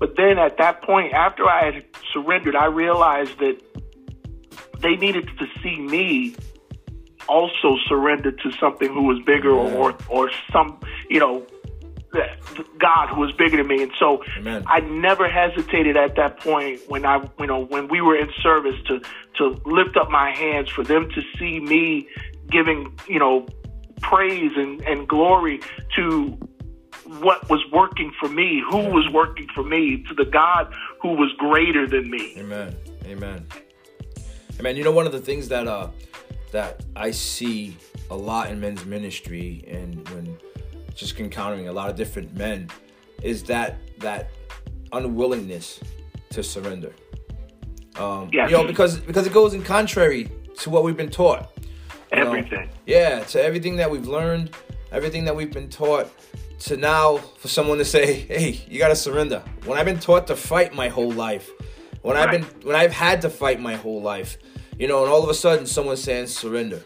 but 0.00 0.16
then 0.16 0.38
at 0.38 0.56
that 0.56 0.82
point, 0.82 1.12
after 1.12 1.46
I 1.46 1.66
had 1.66 1.84
surrendered, 2.10 2.56
I 2.56 2.64
realized 2.64 3.38
that 3.38 3.60
they 4.80 4.96
needed 4.96 5.28
to 5.38 5.46
see 5.62 5.78
me 5.78 6.34
also 7.28 7.76
surrender 7.88 8.32
to 8.32 8.52
something 8.58 8.92
who 8.92 9.04
was 9.04 9.22
bigger 9.24 9.52
or 9.52 9.96
or 10.08 10.30
some 10.52 10.80
you 11.08 11.20
know 11.20 11.46
God 12.78 13.08
who 13.08 13.20
was 13.20 13.32
bigger 13.32 13.58
than 13.58 13.68
me. 13.68 13.82
And 13.82 13.92
so 13.98 14.24
Amen. 14.36 14.64
I 14.66 14.80
never 14.80 15.28
hesitated 15.28 15.96
at 15.96 16.16
that 16.16 16.40
point 16.40 16.80
when 16.88 17.04
I 17.06 17.28
you 17.38 17.46
know 17.46 17.64
when 17.64 17.88
we 17.88 18.00
were 18.00 18.16
in 18.16 18.28
service 18.42 18.76
to 18.88 19.00
to 19.38 19.60
lift 19.64 19.96
up 19.96 20.10
my 20.10 20.30
hands 20.30 20.68
for 20.70 20.82
them 20.82 21.08
to 21.10 21.22
see 21.38 21.60
me 21.60 22.08
giving 22.50 22.98
you 23.06 23.18
know 23.18 23.46
praise 24.00 24.52
and, 24.56 24.80
and 24.82 25.06
glory 25.08 25.60
to 25.96 26.38
what 27.18 27.48
was 27.50 27.60
working 27.72 28.12
for 28.20 28.28
me, 28.28 28.62
who 28.70 28.78
was 28.78 29.08
working 29.12 29.48
for 29.54 29.64
me, 29.64 30.04
to 30.08 30.14
the 30.14 30.24
God 30.24 30.72
who 31.00 31.14
was 31.14 31.32
greater 31.38 31.86
than 31.86 32.10
me. 32.10 32.34
Amen. 32.38 32.76
Amen. 33.06 33.46
Amen. 34.60 34.76
You 34.76 34.84
know, 34.84 34.92
one 34.92 35.06
of 35.06 35.12
the 35.12 35.20
things 35.20 35.48
that 35.48 35.66
uh 35.66 35.88
that 36.52 36.84
I 36.94 37.12
see 37.12 37.78
a 38.10 38.14
lot 38.14 38.50
in 38.50 38.60
men's 38.60 38.84
ministry 38.84 39.64
and 39.66 40.06
when 40.10 40.36
just 40.94 41.18
encountering 41.18 41.68
a 41.68 41.72
lot 41.72 41.88
of 41.88 41.96
different 41.96 42.36
men 42.36 42.68
is 43.22 43.42
that 43.44 43.78
that 44.00 44.28
unwillingness 44.92 45.80
to 46.28 46.42
surrender. 46.42 46.92
Um, 47.96 48.28
yes. 48.34 48.50
you 48.50 48.56
know, 48.58 48.66
because 48.66 48.98
because 48.98 49.26
it 49.26 49.32
goes 49.32 49.54
in 49.54 49.62
contrary 49.62 50.30
to 50.58 50.68
what 50.68 50.84
we've 50.84 50.96
been 50.96 51.08
taught. 51.08 51.50
Everything. 52.12 52.66
Know? 52.66 52.74
Yeah, 52.84 53.20
to 53.20 53.42
everything 53.42 53.76
that 53.76 53.90
we've 53.90 54.08
learned, 54.08 54.54
everything 54.92 55.24
that 55.24 55.34
we've 55.34 55.54
been 55.54 55.70
taught 55.70 56.12
to 56.66 56.76
now 56.76 57.16
for 57.16 57.48
someone 57.48 57.78
to 57.78 57.84
say, 57.86 58.12
"Hey, 58.28 58.60
you 58.68 58.78
got 58.78 58.88
to 58.88 58.96
surrender." 58.96 59.42
When 59.64 59.78
I've 59.78 59.86
been 59.86 60.00
taught 60.00 60.26
to 60.26 60.36
fight 60.36 60.74
my 60.74 60.88
whole 60.88 61.12
life, 61.12 61.48
when 62.02 62.16
right. 62.16 62.28
I've 62.28 62.30
been 62.30 62.66
when 62.66 62.76
I've 62.76 62.92
had 62.92 63.22
to 63.22 63.30
fight 63.30 63.60
my 63.60 63.76
whole 63.76 64.00
life, 64.00 64.38
you 64.78 64.88
know, 64.88 65.02
and 65.02 65.12
all 65.12 65.22
of 65.22 65.28
a 65.28 65.34
sudden 65.34 65.66
someone's 65.66 66.02
saying 66.02 66.26
surrender, 66.26 66.82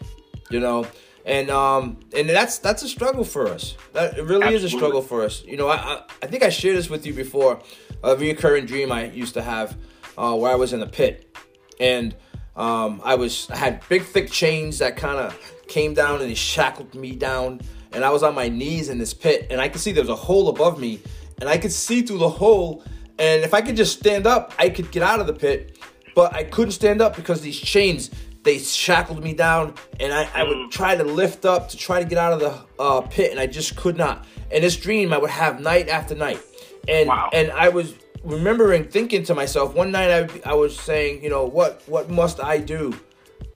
you 0.49 0.59
know, 0.59 0.87
and 1.25 1.49
um 1.49 1.99
and 2.15 2.29
that's 2.29 2.59
that's 2.59 2.83
a 2.83 2.89
struggle 2.89 3.23
for 3.23 3.47
us. 3.47 3.75
That 3.93 4.17
it 4.17 4.23
really 4.23 4.43
Absolutely. 4.43 4.55
is 4.55 4.63
a 4.63 4.69
struggle 4.69 5.01
for 5.01 5.23
us. 5.23 5.43
You 5.43 5.57
know, 5.57 5.67
I, 5.67 5.75
I, 5.75 6.03
I 6.23 6.27
think 6.27 6.43
I 6.43 6.49
shared 6.49 6.77
this 6.77 6.89
with 6.89 7.05
you 7.05 7.13
before. 7.13 7.61
A 8.03 8.15
recurring 8.15 8.65
dream 8.65 8.91
I 8.91 9.05
used 9.05 9.33
to 9.33 9.41
have, 9.41 9.75
uh, 10.17 10.35
where 10.35 10.51
I 10.51 10.55
was 10.55 10.73
in 10.73 10.81
a 10.81 10.87
pit, 10.87 11.35
and 11.79 12.15
um, 12.55 13.01
I 13.03 13.15
was 13.15 13.49
I 13.49 13.57
had 13.57 13.87
big 13.89 14.03
thick 14.03 14.29
chains 14.29 14.79
that 14.79 14.95
kind 14.97 15.17
of 15.17 15.37
came 15.67 15.95
down 15.95 16.21
and 16.21 16.29
they 16.29 16.35
shackled 16.35 16.93
me 16.93 17.15
down 17.15 17.59
and 17.95 18.03
I 18.03 18.09
was 18.09 18.21
on 18.23 18.35
my 18.35 18.49
knees 18.49 18.89
in 18.89 18.97
this 18.97 19.13
pit, 19.13 19.47
and 19.49 19.61
I 19.61 19.69
could 19.69 19.79
see 19.79 19.91
there 19.93 20.03
was 20.03 20.09
a 20.09 20.15
hole 20.15 20.49
above 20.49 20.79
me, 20.79 20.99
and 21.39 21.49
I 21.49 21.57
could 21.57 21.71
see 21.71 22.01
through 22.01 22.19
the 22.19 22.29
hole. 22.29 22.83
And 23.17 23.43
if 23.43 23.53
I 23.53 23.61
could 23.61 23.75
just 23.75 23.99
stand 23.99 24.27
up, 24.27 24.53
I 24.57 24.69
could 24.69 24.91
get 24.91 25.03
out 25.03 25.19
of 25.19 25.27
the 25.27 25.33
pit, 25.33 25.79
but 26.15 26.33
I 26.33 26.43
couldn't 26.43 26.71
stand 26.71 27.01
up 27.01 27.15
because 27.15 27.41
these 27.41 27.59
chains 27.59 28.09
they 28.43 28.59
shackled 28.59 29.23
me 29.23 29.33
down, 29.33 29.73
and 29.99 30.13
I, 30.13 30.29
I 30.35 30.43
would 30.43 30.69
try 30.69 30.95
to 30.95 31.03
lift 31.03 31.45
up 31.45 31.67
to 31.69 31.77
try 31.77 32.03
to 32.03 32.07
get 32.07 32.19
out 32.19 32.31
of 32.31 32.39
the 32.39 32.83
uh, 32.83 33.01
pit, 33.01 33.31
and 33.31 33.39
I 33.39 33.47
just 33.47 33.75
could 33.75 33.97
not. 33.97 34.27
And 34.51 34.63
this 34.63 34.77
dream 34.77 35.11
I 35.11 35.17
would 35.17 35.31
have 35.31 35.59
night 35.59 35.89
after 35.89 36.13
night, 36.13 36.39
and 36.87 37.09
wow. 37.09 37.31
and 37.33 37.51
I 37.51 37.69
was 37.69 37.95
remembering 38.23 38.87
thinking 38.87 39.23
to 39.23 39.33
myself 39.33 39.73
one 39.73 39.91
night 39.91 40.11
I, 40.45 40.51
I 40.51 40.53
was 40.53 40.79
saying, 40.79 41.23
you 41.23 41.29
know, 41.31 41.45
what 41.45 41.81
what 41.87 42.11
must 42.11 42.39
I 42.39 42.59
do 42.59 42.93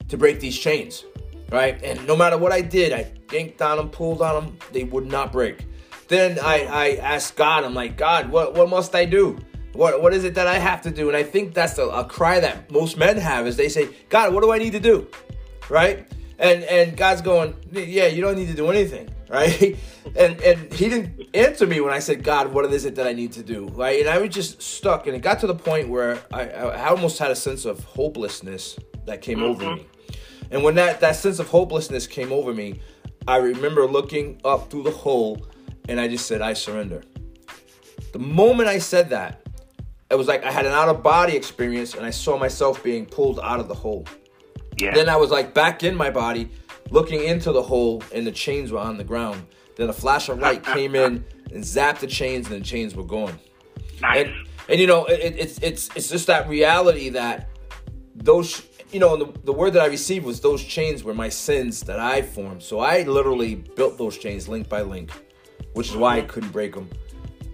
to 0.08 0.16
break 0.16 0.40
these 0.40 0.58
chains? 0.58 1.04
right? 1.50 1.82
And 1.82 2.06
no 2.06 2.16
matter 2.16 2.38
what 2.38 2.52
I 2.52 2.60
did, 2.60 2.92
I 2.92 3.10
yanked 3.32 3.60
on 3.62 3.76
them, 3.76 3.90
pulled 3.90 4.22
on 4.22 4.44
them, 4.44 4.58
they 4.72 4.84
would 4.84 5.06
not 5.06 5.32
break. 5.32 5.66
Then 6.08 6.38
I, 6.40 6.64
I 6.64 6.96
asked 6.96 7.36
God, 7.36 7.64
I'm 7.64 7.74
like, 7.74 7.96
God, 7.96 8.30
what, 8.30 8.54
what 8.54 8.68
must 8.68 8.94
I 8.94 9.04
do? 9.04 9.38
What, 9.72 10.02
what 10.02 10.12
is 10.12 10.24
it 10.24 10.34
that 10.34 10.46
I 10.46 10.58
have 10.58 10.82
to 10.82 10.90
do? 10.90 11.08
And 11.08 11.16
I 11.16 11.22
think 11.22 11.54
that's 11.54 11.78
a, 11.78 11.86
a 11.86 12.04
cry 12.04 12.40
that 12.40 12.70
most 12.70 12.96
men 12.96 13.16
have 13.16 13.46
is 13.46 13.56
they 13.56 13.68
say, 13.68 13.88
God, 14.08 14.34
what 14.34 14.42
do 14.42 14.52
I 14.52 14.58
need 14.58 14.72
to 14.72 14.80
do? 14.80 15.06
Right? 15.68 16.06
And 16.38 16.64
and 16.64 16.96
God's 16.96 17.20
going, 17.20 17.54
yeah, 17.70 18.06
you 18.06 18.22
don't 18.22 18.36
need 18.36 18.48
to 18.48 18.54
do 18.54 18.70
anything, 18.70 19.10
right? 19.28 19.76
And 20.16 20.40
and 20.40 20.72
he 20.72 20.88
didn't 20.88 21.28
answer 21.34 21.66
me 21.66 21.80
when 21.80 21.92
I 21.92 21.98
said, 21.98 22.24
God, 22.24 22.52
what 22.52 22.64
is 22.72 22.86
it 22.86 22.94
that 22.94 23.06
I 23.06 23.12
need 23.12 23.32
to 23.32 23.42
do, 23.42 23.68
right? 23.68 24.00
And 24.00 24.08
I 24.08 24.18
was 24.18 24.30
just 24.30 24.62
stuck, 24.62 25.06
and 25.06 25.14
it 25.14 25.20
got 25.20 25.40
to 25.40 25.46
the 25.46 25.54
point 25.54 25.90
where 25.90 26.18
I, 26.32 26.48
I 26.48 26.88
almost 26.88 27.18
had 27.18 27.30
a 27.30 27.36
sense 27.36 27.66
of 27.66 27.84
hopelessness 27.84 28.78
that 29.04 29.20
came 29.20 29.38
mm-hmm. 29.38 29.44
over 29.44 29.76
me. 29.76 29.86
And 30.50 30.64
when 30.64 30.74
that, 30.76 31.00
that 31.00 31.16
sense 31.16 31.38
of 31.38 31.48
hopelessness 31.48 32.06
came 32.06 32.32
over 32.32 32.52
me, 32.52 32.80
I 33.28 33.36
remember 33.36 33.86
looking 33.86 34.40
up 34.44 34.70
through 34.70 34.84
the 34.84 34.90
hole 34.90 35.46
and 35.88 36.00
I 36.00 36.08
just 36.08 36.26
said, 36.26 36.42
I 36.42 36.54
surrender. 36.54 37.02
The 38.12 38.18
moment 38.18 38.68
I 38.68 38.78
said 38.78 39.10
that, 39.10 39.39
it 40.10 40.16
was 40.16 40.26
like 40.26 40.44
I 40.44 40.50
had 40.50 40.66
an 40.66 40.72
out 40.72 40.88
of 40.88 41.02
body 41.02 41.36
experience 41.36 41.94
and 41.94 42.04
I 42.04 42.10
saw 42.10 42.36
myself 42.36 42.82
being 42.82 43.06
pulled 43.06 43.38
out 43.40 43.60
of 43.60 43.68
the 43.68 43.74
hole. 43.74 44.06
Yeah. 44.78 44.94
Then 44.94 45.08
I 45.08 45.16
was 45.16 45.30
like 45.30 45.54
back 45.54 45.84
in 45.84 45.94
my 45.94 46.10
body, 46.10 46.48
looking 46.90 47.22
into 47.22 47.52
the 47.52 47.62
hole, 47.62 48.02
and 48.14 48.26
the 48.26 48.32
chains 48.32 48.72
were 48.72 48.78
on 48.78 48.96
the 48.96 49.04
ground. 49.04 49.46
Then 49.76 49.88
a 49.88 49.92
flash 49.92 50.28
of 50.28 50.38
light 50.38 50.64
came 50.64 50.94
in 50.94 51.24
and 51.52 51.62
zapped 51.62 52.00
the 52.00 52.06
chains, 52.06 52.50
and 52.50 52.60
the 52.60 52.64
chains 52.64 52.94
were 52.94 53.04
gone. 53.04 53.38
Nice. 54.00 54.26
And, 54.26 54.48
and 54.68 54.80
you 54.80 54.86
know, 54.86 55.04
it, 55.04 55.34
it's 55.36 55.58
it's 55.58 55.90
it's 55.94 56.08
just 56.08 56.26
that 56.28 56.48
reality 56.48 57.10
that 57.10 57.48
those 58.14 58.62
you 58.92 58.98
know, 58.98 59.16
the, 59.16 59.32
the 59.44 59.52
word 59.52 59.74
that 59.74 59.82
I 59.82 59.86
received 59.86 60.24
was 60.24 60.40
those 60.40 60.64
chains 60.64 61.04
were 61.04 61.14
my 61.14 61.28
sins 61.28 61.82
that 61.82 62.00
I 62.00 62.22
formed. 62.22 62.62
So 62.62 62.80
I 62.80 63.02
literally 63.02 63.54
built 63.54 63.98
those 63.98 64.18
chains 64.18 64.48
link 64.48 64.68
by 64.68 64.82
link, 64.82 65.10
which 65.74 65.90
is 65.90 65.96
why 65.96 66.18
I 66.18 66.22
couldn't 66.22 66.50
break 66.50 66.74
them. 66.74 66.88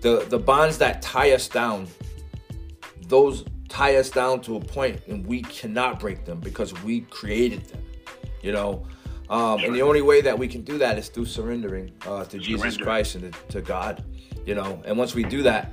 The 0.01 0.25
the 0.29 0.39
bonds 0.39 0.79
that 0.79 1.03
tie 1.03 1.33
us 1.33 1.49
down, 1.49 1.89
those 3.09 3.45
tie 3.69 3.97
us 3.97 4.11
down 4.11 4.41
to 4.43 4.57
a 4.57 4.61
point, 4.61 5.01
and 5.07 5.27
we 5.27 5.43
cannot 5.43 6.01
break 6.01 6.25
them 6.25 6.41
because 6.41 6.73
we 6.83 7.03
created 7.03 7.67
them. 7.69 7.83
You 8.43 8.53
know, 8.53 8.87
um, 9.29 9.61
and 9.65 9.75
the 9.75 9.83
only 9.83 10.03
way 10.03 10.21
that 10.21 10.39
we 10.39 10.47
can 10.49 10.63
do 10.63 10.79
that 10.79 10.99
is 10.99 11.09
through 11.09 11.27
surrendering 11.27 11.93
uh, 12.07 12.25
to 12.27 12.39
Jesus 12.39 12.77
Christ 12.77 13.17
and 13.17 13.33
to, 13.33 13.41
to 13.49 13.63
God. 13.63 14.05
You 14.45 14.55
know, 14.55 14.81
and 14.85 14.97
once 14.97 15.15
we 15.15 15.25
do 15.25 15.43
that, 15.43 15.73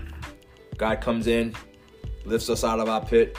God 0.78 1.02
comes 1.02 1.28
in, 1.28 1.54
lifts 2.26 2.50
us 2.50 2.64
out 2.64 2.80
of 2.80 2.90
our 2.90 3.06
pit, 3.06 3.38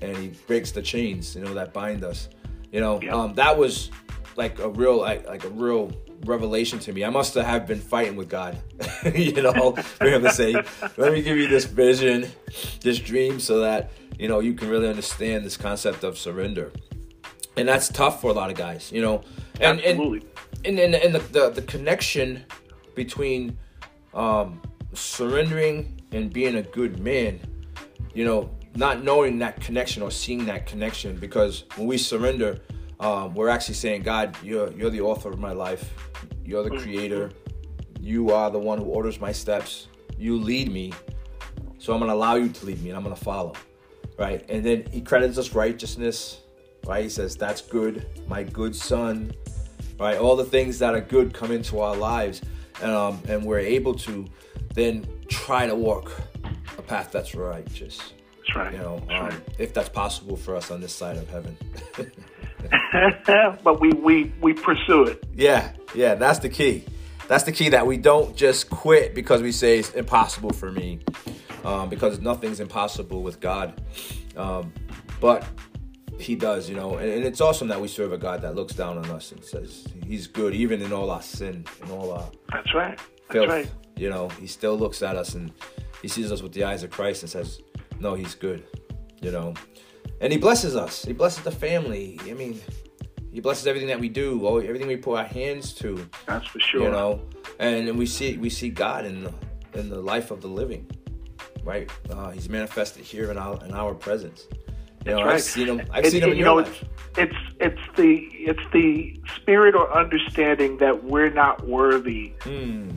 and 0.00 0.16
he 0.16 0.28
breaks 0.46 0.70
the 0.70 0.82
chains, 0.82 1.34
you 1.34 1.42
know, 1.42 1.52
that 1.54 1.72
bind 1.72 2.04
us. 2.04 2.28
You 2.70 2.80
know, 2.80 3.00
yep. 3.02 3.12
um, 3.12 3.34
that 3.34 3.56
was 3.56 3.90
like 4.36 4.60
a 4.60 4.68
real 4.68 4.98
like, 4.98 5.26
like 5.26 5.44
a 5.44 5.48
real 5.48 5.90
revelation 6.24 6.78
to 6.80 6.92
me. 6.92 7.04
I 7.04 7.10
must 7.10 7.34
have 7.34 7.66
been 7.66 7.80
fighting 7.80 8.16
with 8.16 8.28
God, 8.28 8.58
you 9.14 9.42
know, 9.42 9.72
for 9.72 10.06
him 10.06 10.22
to 10.22 10.32
say, 10.32 10.54
"Let 10.96 11.12
me 11.12 11.22
give 11.22 11.36
you 11.36 11.48
this 11.48 11.64
vision, 11.64 12.30
this 12.80 12.98
dream, 12.98 13.40
so 13.40 13.60
that 13.60 13.90
you 14.18 14.28
know 14.28 14.40
you 14.40 14.54
can 14.54 14.68
really 14.68 14.88
understand 14.88 15.44
this 15.44 15.56
concept 15.56 16.04
of 16.04 16.18
surrender." 16.18 16.72
And 17.56 17.68
that's 17.68 17.88
tough 17.88 18.20
for 18.20 18.30
a 18.30 18.32
lot 18.32 18.50
of 18.50 18.56
guys, 18.56 18.90
you 18.92 19.02
know. 19.02 19.22
And 19.60 19.80
Absolutely. 19.80 20.22
and 20.64 20.78
and, 20.78 20.94
and 20.94 21.14
the, 21.14 21.18
the 21.18 21.50
the 21.50 21.62
connection 21.62 22.44
between 22.94 23.58
um, 24.14 24.60
surrendering 24.92 26.00
and 26.12 26.32
being 26.32 26.56
a 26.56 26.62
good 26.62 26.98
man, 26.98 27.40
you 28.14 28.24
know, 28.24 28.50
not 28.74 29.02
knowing 29.04 29.38
that 29.38 29.60
connection 29.60 30.02
or 30.02 30.10
seeing 30.10 30.44
that 30.46 30.66
connection, 30.66 31.16
because 31.16 31.64
when 31.76 31.86
we 31.86 31.98
surrender, 31.98 32.60
um, 33.00 33.34
we're 33.34 33.48
actually 33.48 33.74
saying, 33.74 34.02
God, 34.02 34.36
you're 34.42 34.70
you're 34.72 34.90
the 34.90 35.00
author 35.00 35.30
of 35.30 35.38
my 35.38 35.52
life, 35.52 35.92
you're 36.44 36.62
the 36.62 36.76
creator, 36.78 37.30
you 37.98 38.30
are 38.30 38.50
the 38.50 38.58
one 38.58 38.78
who 38.78 38.84
orders 38.84 39.20
my 39.20 39.32
steps, 39.32 39.88
you 40.18 40.38
lead 40.38 40.70
me, 40.70 40.92
so 41.78 41.92
I'm 41.94 42.00
gonna 42.00 42.14
allow 42.14 42.34
you 42.36 42.48
to 42.50 42.66
lead 42.66 42.82
me, 42.82 42.90
and 42.90 42.96
I'm 42.96 43.02
gonna 43.02 43.16
follow, 43.16 43.54
right? 44.18 44.44
And 44.50 44.62
then 44.64 44.86
He 44.92 45.00
credits 45.00 45.38
us 45.38 45.52
righteousness, 45.54 46.40
right? 46.86 47.02
He 47.02 47.08
says, 47.08 47.36
"That's 47.36 47.62
good, 47.62 48.06
my 48.28 48.42
good 48.44 48.76
son." 48.76 49.32
Right, 49.98 50.16
all 50.16 50.34
the 50.34 50.46
things 50.46 50.78
that 50.78 50.94
are 50.94 51.00
good 51.02 51.34
come 51.34 51.52
into 51.52 51.80
our 51.80 51.94
lives, 51.94 52.40
and 52.80 52.90
um, 52.90 53.20
and 53.28 53.44
we're 53.44 53.58
able 53.58 53.92
to 53.96 54.24
then 54.72 55.04
try 55.28 55.66
to 55.66 55.74
walk 55.74 56.10
a 56.78 56.82
path 56.82 57.12
that's 57.12 57.34
righteous. 57.34 58.14
That's 58.38 58.56
right. 58.56 58.72
You 58.72 58.78
know, 58.78 59.02
That's 59.06 59.20
um, 59.20 59.28
right. 59.28 59.40
if 59.58 59.74
that's 59.74 59.90
possible 59.90 60.36
for 60.36 60.56
us 60.56 60.70
on 60.70 60.80
this 60.80 60.94
side 60.94 61.18
of 61.18 61.28
heaven. 61.28 61.54
but 63.64 63.80
we, 63.80 63.90
we, 63.92 64.32
we 64.40 64.52
pursue 64.52 65.04
it. 65.04 65.24
yeah, 65.34 65.72
yeah, 65.94 66.14
that's 66.14 66.38
the 66.40 66.48
key. 66.48 66.84
That's 67.28 67.44
the 67.44 67.52
key 67.52 67.68
that 67.70 67.86
we 67.86 67.96
don't 67.96 68.34
just 68.36 68.70
quit 68.70 69.14
because 69.14 69.40
we 69.42 69.52
say 69.52 69.78
it's 69.78 69.90
impossible 69.90 70.50
for 70.50 70.72
me, 70.72 71.00
um, 71.64 71.88
because 71.88 72.20
nothing's 72.20 72.58
impossible 72.60 73.22
with 73.22 73.38
God. 73.40 73.80
Um, 74.36 74.72
but 75.20 75.46
He 76.18 76.34
does, 76.34 76.68
you 76.68 76.74
know, 76.74 76.96
and, 76.96 77.08
and 77.08 77.24
it's 77.24 77.40
awesome 77.40 77.68
that 77.68 77.80
we 77.80 77.86
serve 77.88 78.12
a 78.12 78.18
God 78.18 78.42
that 78.42 78.54
looks 78.56 78.74
down 78.74 78.98
on 78.98 79.08
us 79.10 79.30
and 79.30 79.44
says 79.44 79.86
He's 80.04 80.26
good, 80.26 80.54
even 80.54 80.82
in 80.82 80.92
all 80.92 81.10
our 81.10 81.22
sin 81.22 81.64
and 81.82 81.90
all 81.92 82.12
our 82.12 82.28
That's 82.52 82.74
right. 82.74 82.98
That's 82.98 83.32
filth. 83.32 83.48
right. 83.48 83.70
You 83.96 84.10
know, 84.10 84.28
He 84.40 84.46
still 84.48 84.76
looks 84.76 85.00
at 85.02 85.14
us 85.16 85.34
and 85.34 85.52
He 86.02 86.08
sees 86.08 86.32
us 86.32 86.42
with 86.42 86.52
the 86.52 86.64
eyes 86.64 86.82
of 86.82 86.90
Christ 86.90 87.22
and 87.22 87.30
says, 87.30 87.60
"No, 88.00 88.14
He's 88.14 88.34
good." 88.34 88.64
You 89.22 89.30
know, 89.30 89.54
and 90.20 90.32
He 90.32 90.38
blesses 90.38 90.76
us. 90.76 91.04
He 91.04 91.12
blesses 91.12 91.42
the 91.44 91.50
family. 91.52 92.18
I 92.28 92.34
mean, 92.34 92.60
He 93.32 93.40
blesses 93.40 93.66
everything 93.66 93.88
that 93.88 94.00
we 94.00 94.08
do, 94.08 94.46
everything 94.62 94.88
we 94.88 94.96
put 94.96 95.16
our 95.18 95.24
hands 95.24 95.72
to 95.74 96.06
That's 96.26 96.46
for 96.46 96.60
sure. 96.60 96.82
you 96.84 96.90
know 96.90 97.22
and, 97.58 97.88
and 97.88 97.98
we 97.98 98.06
see 98.06 98.36
we 98.38 98.50
see 98.50 98.68
god 98.70 99.04
in 99.06 99.24
the 99.24 99.32
in 99.74 99.88
the 99.88 100.00
life 100.00 100.30
of 100.30 100.40
the 100.40 100.48
living 100.48 100.86
right 101.62 101.90
uh, 102.10 102.30
he's 102.30 102.48
manifested 102.48 103.04
here 103.04 103.30
in 103.30 103.36
our 103.38 103.62
in 103.64 103.72
our 103.72 103.94
presence 103.94 104.48
you 105.04 105.12
know 105.12 105.24
That's 105.24 105.34
i've 105.34 105.42
seen 105.42 105.66
him 105.68 105.80
i've 105.92 106.04
And- 106.04 106.12
seen 106.12 106.22
him 106.22 106.34
you 106.34 106.44
know, 106.44 106.56
life 106.56 106.84
it's 107.16 107.36
it's 107.60 107.80
the 107.96 108.14
it's 108.32 108.62
the 108.72 109.20
spirit 109.36 109.74
or 109.74 109.92
understanding 109.96 110.78
that 110.78 111.04
we're 111.04 111.30
not 111.30 111.66
worthy. 111.66 112.32
Hmm. 112.42 112.88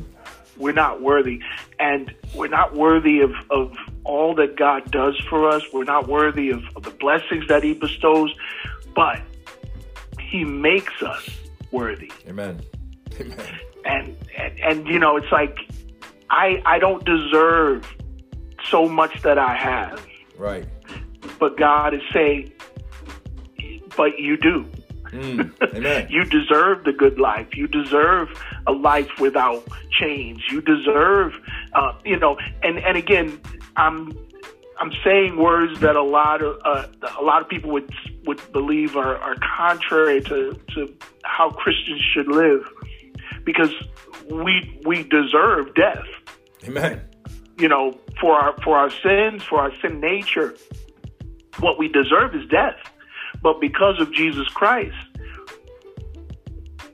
We're 0.58 0.74
not 0.74 1.02
worthy, 1.02 1.42
and 1.80 2.14
we're 2.36 2.48
not 2.48 2.76
worthy 2.76 3.22
of 3.22 3.32
of 3.50 3.76
all 4.04 4.36
that 4.36 4.56
God 4.56 4.92
does 4.92 5.20
for 5.30 5.50
us. 5.50 5.64
We're 5.74 5.84
not 5.84 6.08
worthy 6.08 6.50
of, 6.50 6.64
of 6.76 6.84
the 6.84 6.92
blessings 6.92 7.48
that 7.48 7.64
He 7.64 7.74
bestows, 7.74 8.34
but 8.96 9.22
He 10.20 10.44
makes 10.44 11.02
us 11.02 11.30
worthy. 11.72 12.12
amen 12.28 12.62
amen 13.20 13.40
and 13.86 14.16
and, 14.38 14.60
and 14.60 14.88
you 14.88 15.00
know 15.00 15.18
it's 15.18 15.32
like 15.32 15.58
I 16.30 16.62
I 16.66 16.80
don't 16.80 17.04
deserve 17.04 17.92
so 18.70 18.88
much 18.88 19.22
that 19.24 19.38
I 19.38 19.56
have, 19.56 20.06
right 20.38 20.66
but 21.40 21.58
God 21.58 21.94
is 21.94 22.02
saying, 22.14 22.54
but 23.98 24.18
you 24.18 24.38
do. 24.38 24.66
Mm. 25.14 25.76
amen 25.76 26.08
You 26.16 26.26
deserve 26.26 26.84
the 26.84 26.92
good 26.92 27.20
life. 27.20 27.56
You 27.56 27.68
deserve 27.68 28.30
a 28.68 28.72
life 28.72 29.12
without 29.20 29.64
chains. 29.92 30.42
You 30.50 30.62
deserve, 30.62 31.34
uh, 31.74 31.94
you 32.04 32.18
know, 32.18 32.38
and 32.64 32.80
and 32.80 32.98
again, 32.98 33.40
I'm 33.76 34.12
I'm 34.80 34.92
saying 35.04 35.38
words 35.38 35.80
that 35.82 35.96
a 35.96 36.04
lot 36.04 36.42
of 36.42 36.60
uh, 36.66 36.88
a 37.20 37.24
lot 37.24 37.42
of 37.42 37.48
people 37.48 37.72
would 37.72 37.94
would 38.26 38.42
believe 38.52 38.96
are, 38.98 39.18
are 39.18 39.36
contrary 39.58 40.22
to 40.22 40.60
to 40.76 40.94
how 41.24 41.52
Christians 41.52 42.02
should 42.14 42.28
live, 42.28 42.68
because 43.46 43.74
we 44.30 44.80
we 44.86 45.04
deserve 45.04 45.74
death. 45.76 46.06
amen 46.68 47.02
You 47.58 47.68
know, 47.68 47.98
for 48.20 48.34
our 48.34 48.56
for 48.64 48.78
our 48.78 48.90
sins, 48.90 49.44
for 49.44 49.60
our 49.60 49.72
sin 49.82 50.00
nature, 50.00 50.56
what 51.60 51.78
we 51.78 51.88
deserve 51.88 52.36
is 52.36 52.48
death. 52.50 52.78
But 53.44 53.60
because 53.60 54.00
of 54.00 54.12
Jesus 54.14 54.48
Christ, 54.48 54.96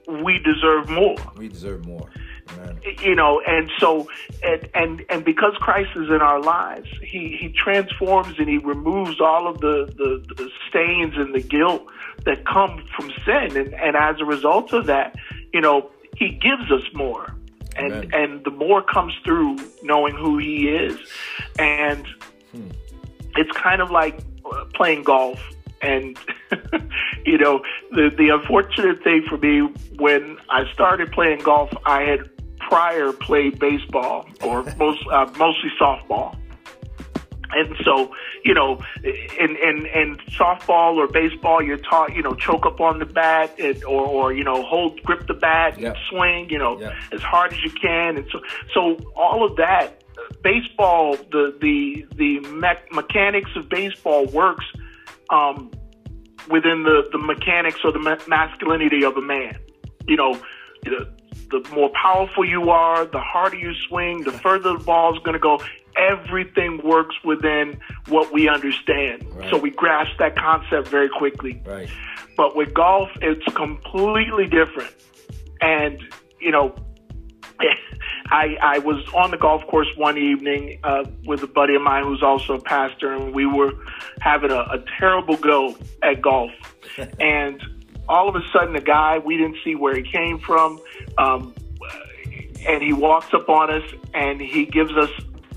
we 0.09 0.39
deserve 0.39 0.89
more. 0.89 1.15
We 1.38 1.47
deserve 1.47 1.85
more. 1.85 2.09
Amen. 2.51 2.79
You 3.03 3.15
know 3.15 3.41
and 3.45 3.69
so 3.77 4.07
and 4.41 4.67
and 4.73 5.05
and 5.09 5.23
because 5.23 5.53
christ 5.59 5.91
is 5.95 6.09
in 6.09 6.19
our 6.19 6.41
lives 6.41 6.88
he 7.03 7.38
he 7.39 7.49
transforms 7.49 8.39
and 8.39 8.49
he 8.49 8.57
removes 8.57 9.21
all 9.21 9.47
of 9.47 9.59
the 9.59 9.85
the, 9.95 10.33
the 10.35 10.49
stains 10.67 11.13
and 11.15 11.35
the 11.35 11.41
guilt 11.41 11.83
that 12.25 12.45
come 12.45 12.83
from 12.95 13.12
sin. 13.23 13.55
And 13.55 13.73
and 13.75 13.95
as 13.95 14.19
a 14.19 14.25
result 14.25 14.73
of 14.73 14.88
that 14.88 15.15
you 15.53 15.62
know 15.62 15.91
he 16.15 16.29
gives 16.29 16.71
us 16.71 16.83
more. 16.93 17.35
And 17.75 17.93
Amen. 17.93 18.09
and 18.13 18.43
the 18.43 18.51
more 18.51 18.81
comes 18.81 19.13
through 19.23 19.57
knowing 19.83 20.15
who 20.15 20.39
he 20.39 20.69
is. 20.69 20.97
And 21.59 22.05
hmm. 22.51 22.69
it's 23.35 23.51
kind 23.51 23.81
of 23.81 23.91
like 23.91 24.19
playing 24.73 25.03
golf 25.03 25.39
and 25.81 26.17
you 27.25 27.37
know 27.37 27.61
the 27.91 28.09
the 28.17 28.29
unfortunate 28.29 29.03
thing 29.03 29.23
for 29.29 29.37
me 29.37 29.61
when 29.97 30.37
I 30.49 30.63
started 30.73 31.11
playing 31.11 31.39
golf 31.39 31.69
I 31.85 32.01
had 32.03 32.29
prior 32.59 33.11
played 33.13 33.59
baseball 33.59 34.27
or 34.41 34.63
most 34.77 34.99
uh, 35.11 35.25
mostly 35.37 35.71
softball 35.81 36.35
and 37.51 37.75
so 37.83 38.13
you 38.43 38.53
know 38.53 38.79
in 39.03 39.55
in 39.55 39.85
in 39.87 40.17
softball 40.29 40.95
or 40.97 41.07
baseball 41.07 41.61
you're 41.63 41.77
taught 41.77 42.15
you 42.15 42.21
know 42.21 42.33
choke 42.35 42.65
up 42.65 42.79
on 42.79 42.99
the 42.99 43.05
bat 43.05 43.55
and, 43.59 43.83
or 43.85 44.05
or 44.05 44.33
you 44.33 44.43
know 44.43 44.63
hold 44.63 45.01
grip 45.03 45.25
the 45.27 45.33
bat 45.33 45.73
and 45.73 45.83
Yep. 45.83 45.95
swing 46.09 46.49
you 46.49 46.57
know 46.59 46.79
Yep. 46.79 46.93
as 47.13 47.21
hard 47.21 47.53
as 47.53 47.63
you 47.63 47.71
can 47.71 48.17
and 48.17 48.27
so 48.31 48.39
so 48.73 48.97
all 49.15 49.43
of 49.43 49.55
that 49.57 50.03
baseball 50.43 51.15
the 51.31 51.55
the 51.59 52.05
the 52.15 52.39
me- 52.51 52.85
mechanics 52.91 53.49
of 53.55 53.67
baseball 53.69 54.25
works 54.27 54.65
um, 55.29 55.71
within 56.49 56.83
the 56.83 57.07
the 57.11 57.17
mechanics 57.17 57.79
or 57.83 57.91
the 57.91 57.99
ma- 57.99 58.17
masculinity 58.27 59.03
of 59.03 59.17
a 59.17 59.21
man. 59.21 59.57
You 60.07 60.15
know 60.15 60.41
the, 60.83 61.11
the 61.51 61.69
more 61.73 61.89
powerful 61.89 62.45
you 62.45 62.69
are 62.69 63.05
the 63.05 63.19
harder 63.19 63.57
you 63.57 63.73
swing 63.87 64.23
the 64.23 64.31
further 64.31 64.77
the 64.77 64.83
ball 64.83 65.13
is 65.15 65.19
going 65.23 65.33
to 65.33 65.39
go. 65.39 65.61
Everything 65.95 66.79
works 66.83 67.15
within 67.25 67.79
what 68.07 68.31
we 68.31 68.47
understand. 68.47 69.27
Right. 69.33 69.49
so 69.49 69.57
we 69.57 69.71
grasp 69.71 70.17
that 70.19 70.37
concept 70.37 70.87
very 70.87 71.09
quickly. 71.09 71.61
Right. 71.65 71.89
But 72.37 72.55
with 72.55 72.73
golf, 72.73 73.09
it's 73.21 73.43
completely 73.53 74.47
different. 74.47 74.93
And 75.59 76.01
you 76.39 76.51
know, 76.51 76.75
I 78.31 78.57
I 78.61 78.79
was 78.79 79.03
on 79.13 79.31
the 79.31 79.37
golf 79.37 79.65
course 79.67 79.89
one 79.97 80.17
evening 80.17 80.79
uh, 80.83 81.03
with 81.25 81.43
a 81.43 81.47
buddy 81.47 81.75
of 81.75 81.81
mine 81.81 82.03
who's 82.03 82.23
also 82.23 82.53
a 82.53 82.61
pastor, 82.61 83.11
and 83.13 83.33
we 83.33 83.45
were 83.45 83.73
having 84.19 84.51
a, 84.51 84.60
a 84.60 84.84
terrible 84.99 85.38
go 85.38 85.75
at 86.03 86.21
golf. 86.21 86.51
and 87.19 87.62
all 88.08 88.27
of 88.27 88.36
a 88.36 88.41
sudden, 88.51 88.73
the 88.73 88.82
guy 88.82 89.19
we 89.19 89.38
didn't 89.38 89.58
see 89.63 89.75
where 89.75 89.95
he 89.95 90.03
came 90.03 90.39
from, 90.39 90.79
um, 91.17 91.53
and 92.67 92.82
he 92.82 92.91
walks 92.91 93.34
up 93.34 93.47
on 93.49 93.71
us 93.71 93.84
and 94.13 94.41
he 94.41 94.65
gives 94.65 94.91
us 94.93 95.12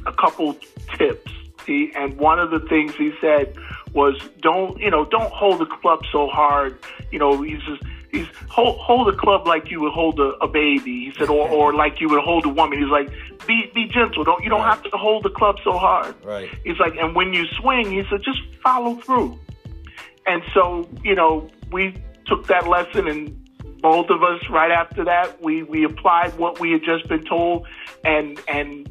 a 0.07 0.13
couple 0.13 0.57
tips. 0.97 1.33
He, 1.67 1.93
and 1.95 2.17
one 2.19 2.39
of 2.39 2.51
the 2.51 2.61
things 2.61 2.95
he 2.97 3.13
said 3.21 3.57
was, 3.93 4.21
"Don't 4.41 4.79
you 4.81 4.91
know? 4.91 5.05
Don't 5.05 5.33
hold 5.33 5.61
the 5.61 5.67
club 5.67 6.01
so 6.11 6.27
hard. 6.29 6.79
You 7.11 7.19
know, 7.19 7.43
he 7.43 7.59
says." 7.67 7.79
He's 8.13 8.27
hold, 8.49 8.79
hold 8.79 9.13
the 9.13 9.17
club 9.19 9.47
like 9.47 9.71
you 9.71 9.81
would 9.81 9.93
hold 9.93 10.21
a, 10.21 10.35
a 10.43 10.47
baby. 10.47 11.07
He 11.07 11.13
said, 11.19 11.29
or, 11.31 11.49
or 11.49 11.73
like 11.73 11.99
you 12.01 12.09
would 12.11 12.23
hold 12.23 12.45
a 12.45 12.51
woman. 12.51 12.79
He's 12.79 12.91
like, 12.91 13.09
be 13.47 13.71
be 13.75 13.87
gentle. 13.87 14.23
Don't 14.23 14.45
you 14.45 14.51
don't 14.51 14.61
Right. 14.61 14.75
have 14.75 14.83
to 14.85 14.97
hold 14.97 15.25
the 15.25 15.31
club 15.31 15.57
so 15.65 15.73
hard. 15.79 16.15
right 16.23 16.49
He's 16.63 16.79
like, 16.79 16.95
and 16.97 17.15
when 17.17 17.33
you 17.33 17.47
swing, 17.59 17.91
he 17.91 18.03
said, 18.11 18.23
just 18.23 18.41
follow 18.63 18.97
through. 18.97 19.39
And 20.27 20.43
so, 20.55 20.89
you 21.03 21.15
know, 21.15 21.49
we 21.73 21.97
took 22.27 22.47
that 22.49 22.69
lesson, 22.69 23.09
and 23.09 23.39
both 23.81 24.09
of 24.11 24.23
us, 24.23 24.41
right 24.51 24.71
after 24.71 25.05
that, 25.05 25.43
we 25.43 25.63
we 25.63 25.85
applied 25.85 26.37
what 26.39 26.61
we 26.61 26.71
had 26.71 26.85
just 26.85 27.09
been 27.09 27.25
told, 27.25 27.67
and 28.05 28.39
and 28.47 28.89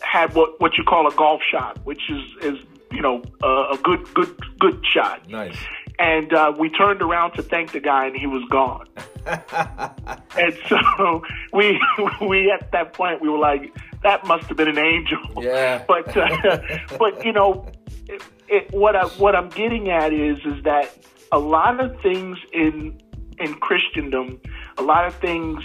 had 0.00 0.34
what 0.34 0.60
what 0.60 0.76
you 0.78 0.84
call 0.84 1.06
a 1.06 1.14
golf 1.14 1.42
shot, 1.48 1.78
which 1.84 2.02
is 2.10 2.22
is 2.42 2.58
you 2.90 3.02
know 3.02 3.22
a, 3.42 3.74
a 3.74 3.78
good 3.82 4.02
good 4.14 4.34
good 4.58 4.82
shot. 4.84 5.28
nice 5.28 5.56
and 5.98 6.32
uh, 6.32 6.52
we 6.58 6.70
turned 6.70 7.02
around 7.02 7.32
to 7.32 7.42
thank 7.42 7.72
the 7.72 7.80
guy, 7.80 8.06
and 8.06 8.16
he 8.16 8.26
was 8.26 8.42
gone. 8.50 8.86
and 9.26 10.58
so 10.68 11.22
we 11.52 11.80
we 12.26 12.50
at 12.50 12.70
that 12.72 12.92
point 12.92 13.20
we 13.20 13.28
were 13.28 13.38
like, 13.38 13.74
that 14.02 14.26
must 14.26 14.46
have 14.46 14.56
been 14.56 14.68
an 14.68 14.78
angel. 14.78 15.20
Yeah. 15.40 15.84
but 15.88 16.16
uh, 16.16 16.58
but 16.98 17.24
you 17.24 17.32
know, 17.32 17.66
it, 18.08 18.22
it, 18.48 18.72
what 18.72 18.96
I 18.96 19.06
what 19.06 19.34
I'm 19.34 19.48
getting 19.48 19.90
at 19.90 20.12
is 20.12 20.38
is 20.44 20.62
that 20.64 20.96
a 21.30 21.38
lot 21.38 21.80
of 21.82 22.00
things 22.00 22.38
in 22.52 23.00
in 23.38 23.54
Christendom, 23.54 24.40
a 24.78 24.82
lot 24.82 25.06
of 25.06 25.14
things 25.16 25.62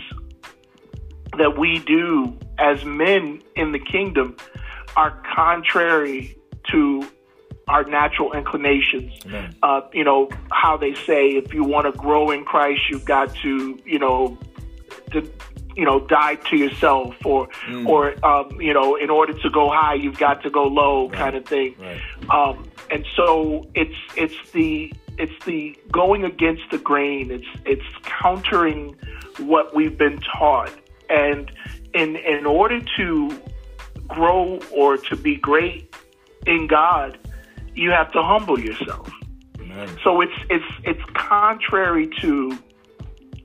that 1.38 1.58
we 1.58 1.80
do 1.80 2.38
as 2.58 2.84
men 2.84 3.42
in 3.56 3.72
the 3.72 3.80
kingdom 3.80 4.36
are 4.96 5.22
contrary 5.36 6.36
to 6.72 7.08
our 7.68 7.84
natural 7.84 8.34
inclinations. 8.34 9.12
Uh, 9.64 9.82
you 9.94 10.04
know, 10.04 10.30
how 10.52 10.78
they 10.78 10.94
say 10.94 11.32
if 11.32 11.54
you 11.54 11.64
want 11.64 11.86
to 11.86 11.92
grow 11.98 12.32
in 12.32 12.46
Christ, 12.46 12.82
you've 12.90 13.06
got 13.06 13.36
to, 13.44 13.80
you 13.86 14.00
know, 14.00 14.38
to, 15.12 15.30
you 15.76 15.86
know, 15.86 16.00
die 16.08 16.36
to 16.36 16.58
yourself, 16.58 17.16
or, 17.26 17.48
Mm. 17.68 17.88
or, 17.88 18.26
um, 18.26 18.60
you 18.60 18.74
know, 18.74 18.96
in 18.96 19.10
order 19.10 19.34
to 19.34 19.50
go 19.50 19.70
high, 19.70 19.94
you've 19.96 20.18
got 20.18 20.42
to 20.44 20.50
go 20.50 20.64
low, 20.66 21.10
kind 21.10 21.36
of 21.36 21.46
thing. 21.46 21.76
Right. 21.80 22.00
Um, 22.30 22.64
and 22.90 23.06
so 23.16 23.68
it's 23.76 23.96
it's 24.16 24.52
the 24.54 24.94
it's 25.18 25.46
the 25.46 25.78
going 25.92 26.24
against 26.24 26.64
the 26.72 26.78
grain. 26.78 27.32
It's 27.32 27.48
it's 27.66 27.86
countering 28.04 28.96
what 29.40 29.76
we've 29.76 29.98
been 29.98 30.20
taught, 30.20 30.72
and 31.10 31.52
in 31.94 32.16
in 32.16 32.46
order 32.46 32.80
to 32.98 33.40
grow 34.08 34.60
or 34.72 34.98
to 34.98 35.16
be 35.18 35.36
great 35.36 35.94
in 36.46 36.68
God, 36.68 37.18
you 37.78 37.92
have 37.92 38.12
to 38.12 38.22
humble 38.22 38.60
yourself. 38.60 39.10
Amen. 39.60 39.88
So 40.04 40.22
it's 40.22 40.34
it's 40.50 40.66
it's 40.84 41.04
contrary 41.14 42.10
to 42.22 42.58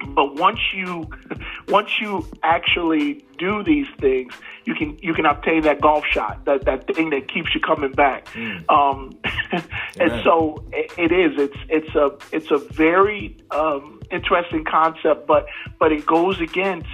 but 0.09 0.35
once 0.37 0.59
you 0.75 1.09
once 1.69 2.01
you 2.01 2.27
actually 2.43 3.25
do 3.39 3.63
these 3.63 3.87
things, 4.01 4.33
you 4.65 4.75
can 4.75 4.99
you 5.01 5.15
can 5.15 5.27
obtain 5.27 5.63
that 5.63 5.81
golf 5.81 6.05
shot, 6.07 6.45
that 6.45 6.65
that 6.65 6.93
thing 6.95 7.11
that 7.11 7.29
keeps 7.33 7.55
you 7.55 7.61
coming 7.61 7.93
back. 7.93 8.35
Um, 8.69 9.19
and 10.01 10.23
so 10.23 10.65
it, 10.73 10.93
it 10.99 11.13
is. 11.13 11.39
It's 11.39 11.57
it's 11.69 11.95
a 11.95 12.11
it's 12.33 12.51
a 12.51 12.59
very 12.59 13.37
um, 13.51 14.01
interesting 14.11 14.65
concept, 14.65 15.27
but 15.27 15.47
but 15.79 15.93
it 15.93 16.07
goes 16.07 16.41
against 16.41 16.89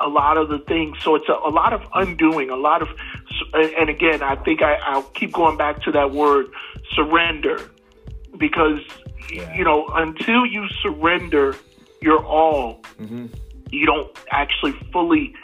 a 0.00 0.08
lot 0.08 0.36
of 0.36 0.48
the 0.48 0.58
things. 0.58 0.98
So 1.02 1.14
it's 1.14 1.28
a, 1.28 1.32
a 1.32 1.50
lot 1.50 1.72
of 1.72 1.82
undoing, 1.94 2.50
a 2.50 2.56
lot 2.56 2.82
of, 2.82 2.88
and 3.52 3.88
again, 3.90 4.22
I 4.22 4.36
think 4.36 4.62
I, 4.62 4.74
I'll 4.74 5.02
keep 5.02 5.32
going 5.32 5.56
back 5.56 5.82
to 5.82 5.92
that 5.92 6.10
word 6.12 6.46
surrender 6.94 7.70
because, 8.38 8.80
Yeah. 9.32 9.54
you 9.54 9.64
know, 9.64 9.86
until 9.94 10.44
you 10.46 10.66
surrender 10.82 11.56
your 12.00 12.24
all, 12.24 12.82
mm-hmm. 13.00 13.26
you 13.70 13.86
don't 13.86 14.10
actually 14.30 14.72
fully 14.92 15.34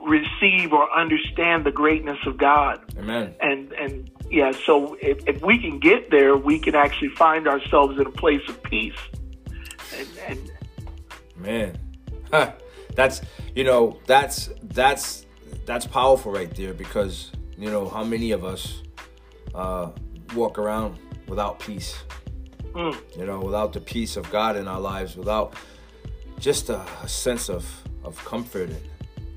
receive 0.00 0.72
or 0.72 0.90
understand 0.96 1.64
the 1.64 1.72
greatness 1.72 2.18
of 2.26 2.36
God. 2.36 2.80
Amen. 2.98 3.34
And, 3.40 3.72
and 3.72 4.10
yeah, 4.30 4.52
so 4.66 4.94
if, 5.00 5.26
if 5.26 5.42
we 5.42 5.58
can 5.58 5.78
get 5.78 6.10
there, 6.10 6.36
we 6.36 6.58
can 6.58 6.74
actually 6.74 7.10
find 7.10 7.46
ourselves 7.48 7.98
in 7.98 8.06
a 8.06 8.10
place 8.10 8.42
of 8.48 8.62
peace. 8.62 8.98
And, 9.96 10.08
and 10.26 10.50
Man, 11.36 11.78
Huh. 12.30 12.52
that's 12.94 13.20
you 13.54 13.64
know 13.64 13.98
that's 14.06 14.50
that's 14.62 15.26
that's 15.66 15.86
powerful 15.86 16.32
right 16.32 16.54
there 16.54 16.74
because 16.74 17.30
you 17.56 17.70
know 17.70 17.88
how 17.88 18.04
many 18.04 18.32
of 18.32 18.44
us 18.44 18.82
uh, 19.54 19.90
walk 20.34 20.58
around 20.58 20.98
without 21.28 21.58
peace. 21.60 21.96
Mm. 22.72 22.96
You 23.16 23.26
know, 23.26 23.40
without 23.40 23.72
the 23.72 23.80
peace 23.80 24.16
of 24.16 24.30
God 24.30 24.56
in 24.56 24.66
our 24.66 24.80
lives, 24.80 25.16
without 25.16 25.54
just 26.38 26.68
a, 26.70 26.84
a 27.02 27.08
sense 27.08 27.48
of 27.48 27.64
of 28.02 28.22
comfort 28.24 28.70
and, 28.70 28.82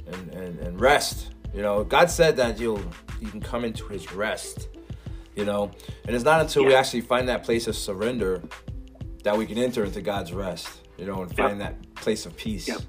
and 0.07 0.33
and 0.33 0.59
and 0.59 0.81
rest. 0.81 1.31
You 1.53 1.61
know, 1.61 1.83
God 1.83 2.09
said 2.09 2.37
that 2.37 2.59
you'll 2.59 2.83
you 3.21 3.29
can 3.29 3.41
come 3.41 3.63
into 3.63 3.87
His 3.87 4.11
rest. 4.13 4.69
You 5.35 5.45
know, 5.45 5.71
and 6.05 6.15
it's 6.15 6.25
not 6.25 6.41
until 6.41 6.65
we 6.65 6.73
actually 6.73 7.01
find 7.01 7.29
that 7.29 7.43
place 7.43 7.67
of 7.67 7.75
surrender 7.75 8.41
that 9.23 9.37
we 9.37 9.45
can 9.45 9.59
enter 9.59 9.85
into 9.85 10.01
God's 10.01 10.33
rest. 10.33 10.67
You 10.97 11.05
know, 11.05 11.21
and 11.21 11.35
find 11.35 11.61
that 11.61 11.75
place 11.93 12.25
of 12.25 12.35
peace. 12.35 12.67
Yep. 12.67 12.81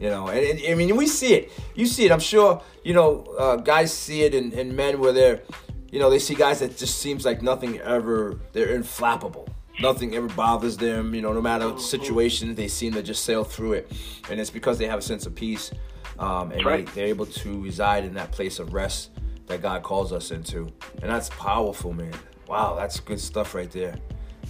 You 0.00 0.10
know, 0.10 0.28
and, 0.28 0.60
and 0.60 0.72
I 0.72 0.74
mean, 0.74 0.94
we 0.96 1.06
see 1.06 1.34
it. 1.34 1.52
You 1.74 1.86
see 1.86 2.04
it. 2.04 2.12
I'm 2.12 2.20
sure. 2.20 2.62
You 2.84 2.94
know, 2.94 3.22
uh, 3.38 3.56
guys 3.56 3.92
see 3.92 4.22
it 4.22 4.34
in, 4.34 4.52
in 4.52 4.76
men 4.76 5.00
where 5.00 5.12
they're, 5.12 5.42
you 5.90 5.98
know, 5.98 6.10
they 6.10 6.18
see 6.18 6.34
guys 6.34 6.60
that 6.60 6.76
just 6.76 6.98
seems 6.98 7.24
like 7.24 7.42
nothing 7.42 7.78
ever. 7.80 8.38
They're 8.52 8.78
inflappable. 8.78 9.48
Nothing 9.80 10.14
ever 10.14 10.28
bothers 10.28 10.76
them. 10.76 11.14
You 11.14 11.22
know, 11.22 11.32
no 11.32 11.40
matter 11.40 11.70
the 11.70 11.78
situation, 11.78 12.54
they 12.54 12.68
seem 12.68 12.92
to 12.92 13.02
just 13.02 13.24
sail 13.24 13.44
through 13.44 13.74
it, 13.74 13.92
and 14.30 14.40
it's 14.40 14.50
because 14.50 14.78
they 14.78 14.86
have 14.86 14.98
a 14.98 15.02
sense 15.02 15.26
of 15.26 15.34
peace, 15.34 15.70
um, 16.18 16.50
and 16.52 16.64
right. 16.64 16.86
they, 16.86 16.92
they're 16.92 17.08
able 17.08 17.26
to 17.26 17.62
reside 17.62 18.04
in 18.04 18.14
that 18.14 18.32
place 18.32 18.58
of 18.58 18.72
rest 18.72 19.10
that 19.46 19.60
God 19.60 19.82
calls 19.82 20.12
us 20.12 20.30
into, 20.30 20.60
and 21.02 21.10
that's 21.10 21.28
powerful, 21.30 21.92
man. 21.92 22.14
Wow, 22.48 22.74
that's 22.74 23.00
good 23.00 23.20
stuff 23.20 23.54
right 23.54 23.70
there. 23.70 23.96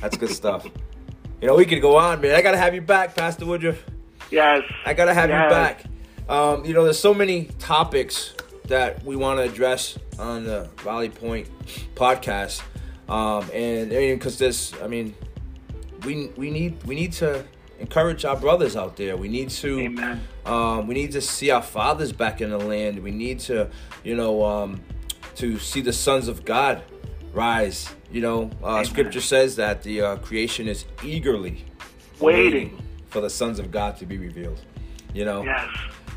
That's 0.00 0.16
good 0.16 0.30
stuff. 0.30 0.66
You 1.38 1.48
know, 1.48 1.54
we 1.54 1.66
could 1.66 1.82
go 1.82 1.98
on, 1.98 2.22
man. 2.22 2.34
I 2.34 2.40
gotta 2.40 2.56
have 2.56 2.74
you 2.74 2.80
back, 2.80 3.14
Pastor 3.14 3.44
Woodruff. 3.44 3.84
Yes, 4.30 4.62
I 4.84 4.94
gotta 4.94 5.14
have 5.14 5.30
yes. 5.30 5.44
you 5.44 5.50
back. 5.50 5.84
Um, 6.28 6.64
you 6.64 6.74
know, 6.74 6.84
there's 6.84 6.98
so 6.98 7.14
many 7.14 7.44
topics 7.58 8.34
that 8.64 9.04
we 9.04 9.14
want 9.16 9.38
to 9.38 9.44
address 9.44 9.98
on 10.18 10.44
the 10.44 10.68
Rally 10.84 11.08
Point 11.08 11.48
podcast, 11.94 12.62
um, 13.08 13.48
and 13.52 13.90
because 13.90 14.38
this, 14.38 14.72
I 14.82 14.88
mean, 14.88 15.14
we 16.04 16.28
we 16.36 16.50
need 16.50 16.82
we 16.84 16.94
need 16.94 17.12
to 17.14 17.44
encourage 17.78 18.24
our 18.24 18.36
brothers 18.36 18.76
out 18.76 18.96
there. 18.96 19.16
We 19.16 19.28
need 19.28 19.50
to 19.50 20.18
um, 20.44 20.86
we 20.86 20.94
need 20.94 21.12
to 21.12 21.20
see 21.20 21.50
our 21.50 21.62
fathers 21.62 22.12
back 22.12 22.40
in 22.40 22.50
the 22.50 22.58
land. 22.58 23.02
We 23.02 23.12
need 23.12 23.40
to, 23.40 23.70
you 24.02 24.16
know, 24.16 24.44
um, 24.44 24.80
to 25.36 25.58
see 25.58 25.80
the 25.80 25.92
sons 25.92 26.28
of 26.28 26.44
God 26.44 26.82
rise. 27.32 27.94
You 28.10 28.22
know, 28.22 28.50
uh, 28.62 28.82
Scripture 28.84 29.20
says 29.20 29.56
that 29.56 29.82
the 29.82 30.00
uh, 30.00 30.16
creation 30.16 30.66
is 30.68 30.84
eagerly 31.04 31.64
Waiting. 32.20 32.82
For 33.08 33.20
the 33.20 33.30
sons 33.30 33.58
of 33.58 33.70
God 33.70 33.96
to 33.98 34.06
be 34.06 34.18
revealed. 34.18 34.60
You 35.14 35.24
know, 35.24 35.44
Yes. 35.44 35.68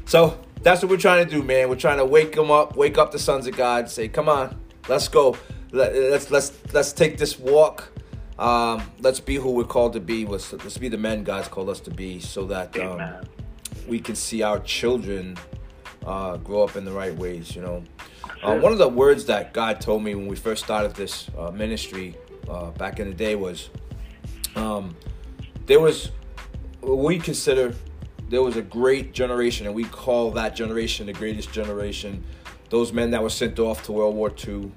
so 0.06 0.40
that's 0.62 0.82
what 0.82 0.90
we're 0.90 0.98
trying 0.98 1.26
to 1.26 1.30
do, 1.32 1.42
man. 1.44 1.70
We're 1.70 1.76
trying 1.76 2.00
to 2.00 2.06
wake 2.06 2.34
them 2.36 2.52
up, 2.52 2.76
wake 2.76 2.98
up 2.98 3.12
the 3.12 3.20
sons 3.20 3.48
of 3.48 3.56
God. 3.56 3.90
Say, 3.90 4.08
come 4.10 4.28
on, 4.28 4.60
let's 4.88 5.08
go. 5.08 5.38
Let, 5.72 5.96
let's 5.96 6.32
let's 6.32 6.52
let's 6.74 6.92
take 6.94 7.18
this 7.18 7.38
walk. 7.40 7.92
Um, 8.40 8.82
let's 9.00 9.20
be 9.20 9.36
who 9.36 9.52
we're 9.52 9.66
called 9.66 9.94
to 9.94 10.00
be. 10.00 10.26
Let's, 10.26 10.52
let's 10.54 10.78
be 10.78 10.88
the 10.90 10.98
men 10.98 11.24
God's 11.24 11.48
called 11.50 11.70
us 11.70 11.80
to 11.82 11.92
be, 11.92 12.20
so 12.20 12.46
that 12.46 12.78
um, 12.80 13.02
we 13.88 14.00
can 14.00 14.16
see 14.16 14.42
our 14.44 14.60
children 14.60 15.38
uh, 16.06 16.38
grow 16.38 16.64
up 16.64 16.76
in 16.76 16.86
the 16.86 16.92
right 16.92 17.16
ways. 17.16 17.56
You 17.56 17.62
know, 17.62 17.84
uh, 18.42 18.58
one 18.58 18.72
of 18.72 18.78
the 18.80 18.88
words 18.88 19.26
that 19.26 19.54
God 19.54 19.80
told 19.82 20.04
me 20.04 20.16
when 20.16 20.28
we 20.28 20.36
first 20.36 20.64
started 20.64 20.96
this 20.96 21.30
uh, 21.38 21.52
ministry 21.52 22.16
uh, 22.50 22.72
back 22.72 23.00
in 23.00 23.08
the 23.10 23.14
day 23.14 23.36
was, 23.36 23.70
um, 24.56 24.96
there 25.66 25.80
was 25.80 26.12
we 26.82 27.20
consider 27.20 27.74
there 28.30 28.42
was 28.42 28.58
a 28.58 28.62
great 28.62 29.14
generation, 29.14 29.66
and 29.66 29.76
we 29.76 29.86
call 29.86 30.32
that 30.32 30.56
generation 30.56 31.08
the 31.08 31.14
greatest 31.14 31.52
generation. 31.52 32.24
Those 32.70 32.94
men 32.94 33.12
that 33.12 33.24
were 33.24 33.30
sent 33.30 33.58
off 33.60 33.84
to 33.84 33.92
World 33.92 34.16
War 34.16 34.32
II. 34.32 34.72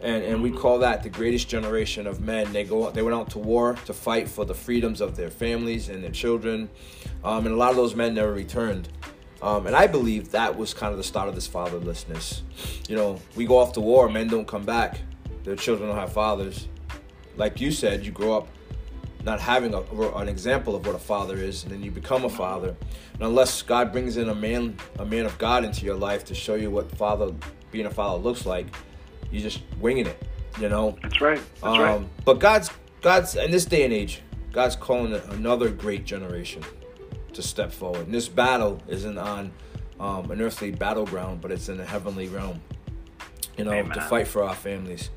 And, 0.00 0.24
and 0.24 0.42
we 0.42 0.50
call 0.50 0.80
that 0.80 1.02
the 1.02 1.08
greatest 1.08 1.48
generation 1.48 2.06
of 2.06 2.20
men. 2.20 2.52
They 2.52 2.64
go 2.64 2.90
they 2.90 3.02
went 3.02 3.14
out 3.14 3.30
to 3.30 3.38
war 3.38 3.76
to 3.86 3.92
fight 3.92 4.28
for 4.28 4.44
the 4.44 4.54
freedoms 4.54 5.00
of 5.00 5.16
their 5.16 5.30
families 5.30 5.88
and 5.88 6.02
their 6.02 6.10
children, 6.10 6.68
um, 7.22 7.46
and 7.46 7.54
a 7.54 7.58
lot 7.58 7.70
of 7.70 7.76
those 7.76 7.94
men 7.94 8.14
never 8.14 8.32
returned. 8.32 8.88
Um, 9.40 9.66
and 9.66 9.74
I 9.74 9.86
believe 9.88 10.30
that 10.32 10.56
was 10.56 10.72
kind 10.74 10.92
of 10.92 10.98
the 10.98 11.04
start 11.04 11.28
of 11.28 11.34
this 11.34 11.48
fatherlessness. 11.48 12.42
You 12.88 12.96
know, 12.96 13.20
we 13.36 13.44
go 13.44 13.58
off 13.58 13.72
to 13.72 13.80
war, 13.80 14.08
men 14.08 14.28
don't 14.28 14.46
come 14.46 14.64
back, 14.64 15.00
their 15.44 15.56
children 15.56 15.88
don't 15.88 15.98
have 15.98 16.12
fathers. 16.12 16.68
Like 17.36 17.60
you 17.60 17.70
said, 17.72 18.04
you 18.04 18.12
grow 18.12 18.36
up 18.36 18.48
not 19.24 19.40
having 19.40 19.74
a, 19.74 19.80
an 20.16 20.28
example 20.28 20.74
of 20.74 20.86
what 20.86 20.94
a 20.94 20.98
father 20.98 21.36
is, 21.36 21.62
and 21.62 21.72
then 21.72 21.82
you 21.82 21.90
become 21.90 22.24
a 22.24 22.28
father. 22.28 22.74
And 23.14 23.22
unless 23.22 23.62
God 23.62 23.92
brings 23.92 24.16
in 24.16 24.28
a 24.28 24.34
man, 24.34 24.76
a 24.98 25.04
man 25.04 25.26
of 25.26 25.38
God 25.38 25.64
into 25.64 25.84
your 25.84 25.94
life 25.94 26.24
to 26.26 26.34
show 26.34 26.54
you 26.54 26.70
what 26.70 26.90
father 26.96 27.32
being 27.70 27.86
a 27.86 27.90
father 27.90 28.22
looks 28.22 28.46
like, 28.46 28.66
you're 29.30 29.42
just 29.42 29.60
winging 29.80 30.06
it, 30.06 30.22
you 30.60 30.68
know. 30.68 30.96
That's 31.02 31.20
right. 31.20 31.40
That's 31.54 31.64
Um, 31.64 31.80
right. 31.80 32.24
But 32.24 32.38
God's 32.38 32.70
God's 33.00 33.36
in 33.36 33.50
this 33.50 33.64
day 33.64 33.84
and 33.84 33.92
age, 33.92 34.20
God's 34.52 34.76
calling 34.76 35.14
another 35.30 35.70
great 35.70 36.04
generation 36.04 36.62
to 37.32 37.42
step 37.42 37.72
forward. 37.72 38.06
And 38.06 38.14
this 38.14 38.28
battle 38.28 38.82
isn't 38.88 39.16
on 39.18 39.52
um, 39.98 40.30
an 40.30 40.40
earthly 40.42 40.70
battleground, 40.70 41.40
but 41.40 41.50
it's 41.50 41.68
in 41.68 41.80
a 41.80 41.84
heavenly 41.84 42.28
realm. 42.28 42.60
You 43.56 43.64
know, 43.64 43.70
to 43.94 44.00
fight 44.08 44.26
for 44.28 44.42
our 44.44 44.54
families. 44.54 45.10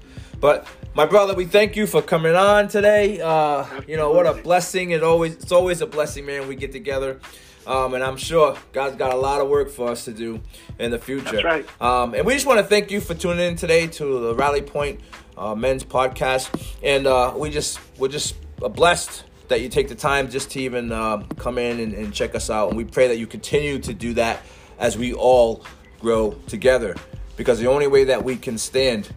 But 0.45 0.67
my 0.93 1.07
brother, 1.07 1.33
we 1.33 1.45
thank 1.45 1.75
you 1.75 1.87
for 1.87 2.03
coming 2.03 2.35
on 2.35 2.67
today. 2.67 3.19
Uh, 3.19 3.65
you 3.87 3.97
know 3.97 4.11
what 4.11 4.27
a 4.27 4.33
blessing! 4.43 4.91
It 4.91 5.01
always 5.01 5.33
it's 5.33 5.51
always 5.51 5.81
a 5.81 5.87
blessing, 5.87 6.27
man. 6.27 6.47
We 6.47 6.55
get 6.55 6.71
together. 6.71 7.19
Um, 7.65 7.95
and 7.95 8.03
I'm 8.03 8.15
sure 8.15 8.55
God's 8.71 8.95
got 8.95 9.11
a 9.11 9.17
lot 9.17 9.41
of 9.41 9.49
work 9.49 9.71
for 9.71 9.89
us 9.89 10.05
to 10.05 10.13
do 10.13 10.39
in 10.77 10.91
the 10.91 10.99
future. 10.99 11.41
That's 11.41 11.43
right. 11.43 11.81
Um, 11.81 12.13
and 12.13 12.27
we 12.27 12.33
just 12.35 12.45
want 12.45 12.59
to 12.59 12.63
thank 12.63 12.91
you 12.91 13.01
for 13.01 13.15
tuning 13.15 13.39
in 13.39 13.55
today 13.55 13.87
to 13.87 14.19
the 14.19 14.35
Rally 14.35 14.61
Point 14.61 14.99
uh, 15.35 15.55
Men's 15.55 15.83
Podcast. 15.83 16.51
And 16.83 17.07
uh, 17.07 17.33
we 17.35 17.49
just 17.49 17.79
we're 17.97 18.07
just 18.07 18.35
blessed 18.59 19.23
that 19.47 19.61
you 19.61 19.69
take 19.69 19.87
the 19.87 19.95
time 19.95 20.29
just 20.29 20.51
to 20.51 20.59
even 20.59 20.91
uh, 20.91 21.23
come 21.37 21.57
in 21.57 21.79
and, 21.79 21.95
and 21.95 22.13
check 22.13 22.35
us 22.35 22.51
out. 22.51 22.67
And 22.67 22.77
we 22.77 22.85
pray 22.85 23.07
that 23.07 23.17
you 23.17 23.25
continue 23.25 23.79
to 23.79 23.95
do 23.95 24.13
that 24.13 24.43
as 24.77 24.95
we 24.95 25.11
all 25.11 25.65
grow 25.99 26.33
together 26.45 26.95
because 27.35 27.59
the 27.59 27.65
only 27.65 27.87
way 27.87 28.03
that 28.03 28.23
we 28.23 28.35
can 28.35 28.59
stand 28.59 29.09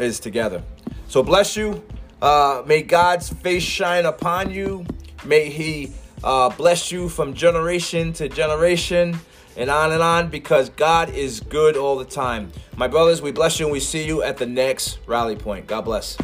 is 0.00 0.20
together. 0.20 0.62
So 1.08 1.22
bless 1.22 1.56
you. 1.56 1.82
Uh, 2.20 2.62
may 2.66 2.82
God's 2.82 3.28
face 3.28 3.62
shine 3.62 4.06
upon 4.06 4.50
you. 4.50 4.86
May 5.24 5.48
He 5.50 5.92
uh, 6.24 6.50
bless 6.50 6.90
you 6.90 7.08
from 7.08 7.34
generation 7.34 8.12
to 8.14 8.28
generation 8.28 9.18
and 9.56 9.70
on 9.70 9.92
and 9.92 10.02
on 10.02 10.28
because 10.28 10.70
God 10.70 11.10
is 11.10 11.40
good 11.40 11.76
all 11.76 11.98
the 11.98 12.04
time. 12.04 12.52
My 12.76 12.88
brothers, 12.88 13.20
we 13.20 13.32
bless 13.32 13.58
you 13.58 13.66
and 13.66 13.72
we 13.72 13.80
see 13.80 14.06
you 14.06 14.22
at 14.22 14.36
the 14.36 14.46
next 14.46 14.98
rally 15.06 15.36
point. 15.36 15.66
God 15.66 15.82
bless. 15.82 16.16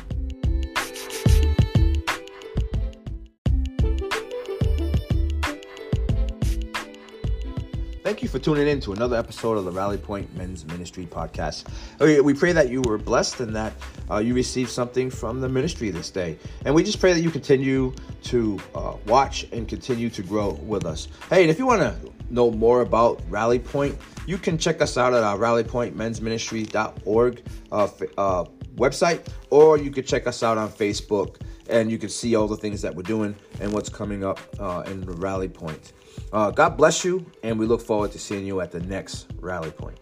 Thank 8.14 8.22
you 8.22 8.28
for 8.28 8.38
tuning 8.38 8.68
in 8.68 8.78
to 8.82 8.92
another 8.92 9.16
episode 9.16 9.58
of 9.58 9.64
the 9.64 9.72
Rally 9.72 9.98
Point 9.98 10.32
Men's 10.36 10.64
Ministry 10.66 11.04
Podcast. 11.04 11.64
We 11.98 12.32
pray 12.32 12.52
that 12.52 12.68
you 12.68 12.80
were 12.80 12.96
blessed 12.96 13.40
and 13.40 13.56
that 13.56 13.72
uh, 14.08 14.18
you 14.18 14.34
received 14.34 14.70
something 14.70 15.10
from 15.10 15.40
the 15.40 15.48
ministry 15.48 15.90
this 15.90 16.10
day. 16.10 16.38
And 16.64 16.76
we 16.76 16.84
just 16.84 17.00
pray 17.00 17.12
that 17.12 17.22
you 17.22 17.30
continue 17.32 17.92
to 18.22 18.60
uh, 18.76 18.94
watch 19.06 19.48
and 19.50 19.66
continue 19.66 20.10
to 20.10 20.22
grow 20.22 20.50
with 20.62 20.86
us. 20.86 21.08
Hey, 21.28 21.42
and 21.42 21.50
if 21.50 21.58
you 21.58 21.66
want 21.66 21.82
to 21.82 21.96
know 22.30 22.52
more 22.52 22.82
about 22.82 23.20
Rally 23.28 23.58
Point, 23.58 23.98
you 24.28 24.38
can 24.38 24.58
check 24.58 24.80
us 24.80 24.96
out 24.96 25.12
at 25.12 25.24
our 25.24 25.36
rallypointmensministry.org 25.36 27.42
uh, 27.72 27.88
uh, 28.16 28.44
website, 28.76 29.26
or 29.50 29.76
you 29.76 29.90
can 29.90 30.04
check 30.04 30.28
us 30.28 30.44
out 30.44 30.56
on 30.56 30.68
Facebook 30.68 31.40
and 31.68 31.90
you 31.90 31.98
can 31.98 32.10
see 32.10 32.36
all 32.36 32.46
the 32.46 32.56
things 32.56 32.80
that 32.82 32.94
we're 32.94 33.02
doing 33.02 33.34
and 33.60 33.72
what's 33.72 33.88
coming 33.88 34.22
up 34.22 34.38
uh, 34.60 34.84
in 34.86 35.00
the 35.00 35.14
Rally 35.14 35.48
Point. 35.48 35.92
Uh, 36.32 36.50
God 36.50 36.76
bless 36.76 37.04
you, 37.04 37.24
and 37.42 37.58
we 37.58 37.66
look 37.66 37.80
forward 37.80 38.12
to 38.12 38.18
seeing 38.18 38.46
you 38.46 38.60
at 38.60 38.70
the 38.70 38.80
next 38.80 39.26
rally 39.40 39.70
point. 39.70 39.98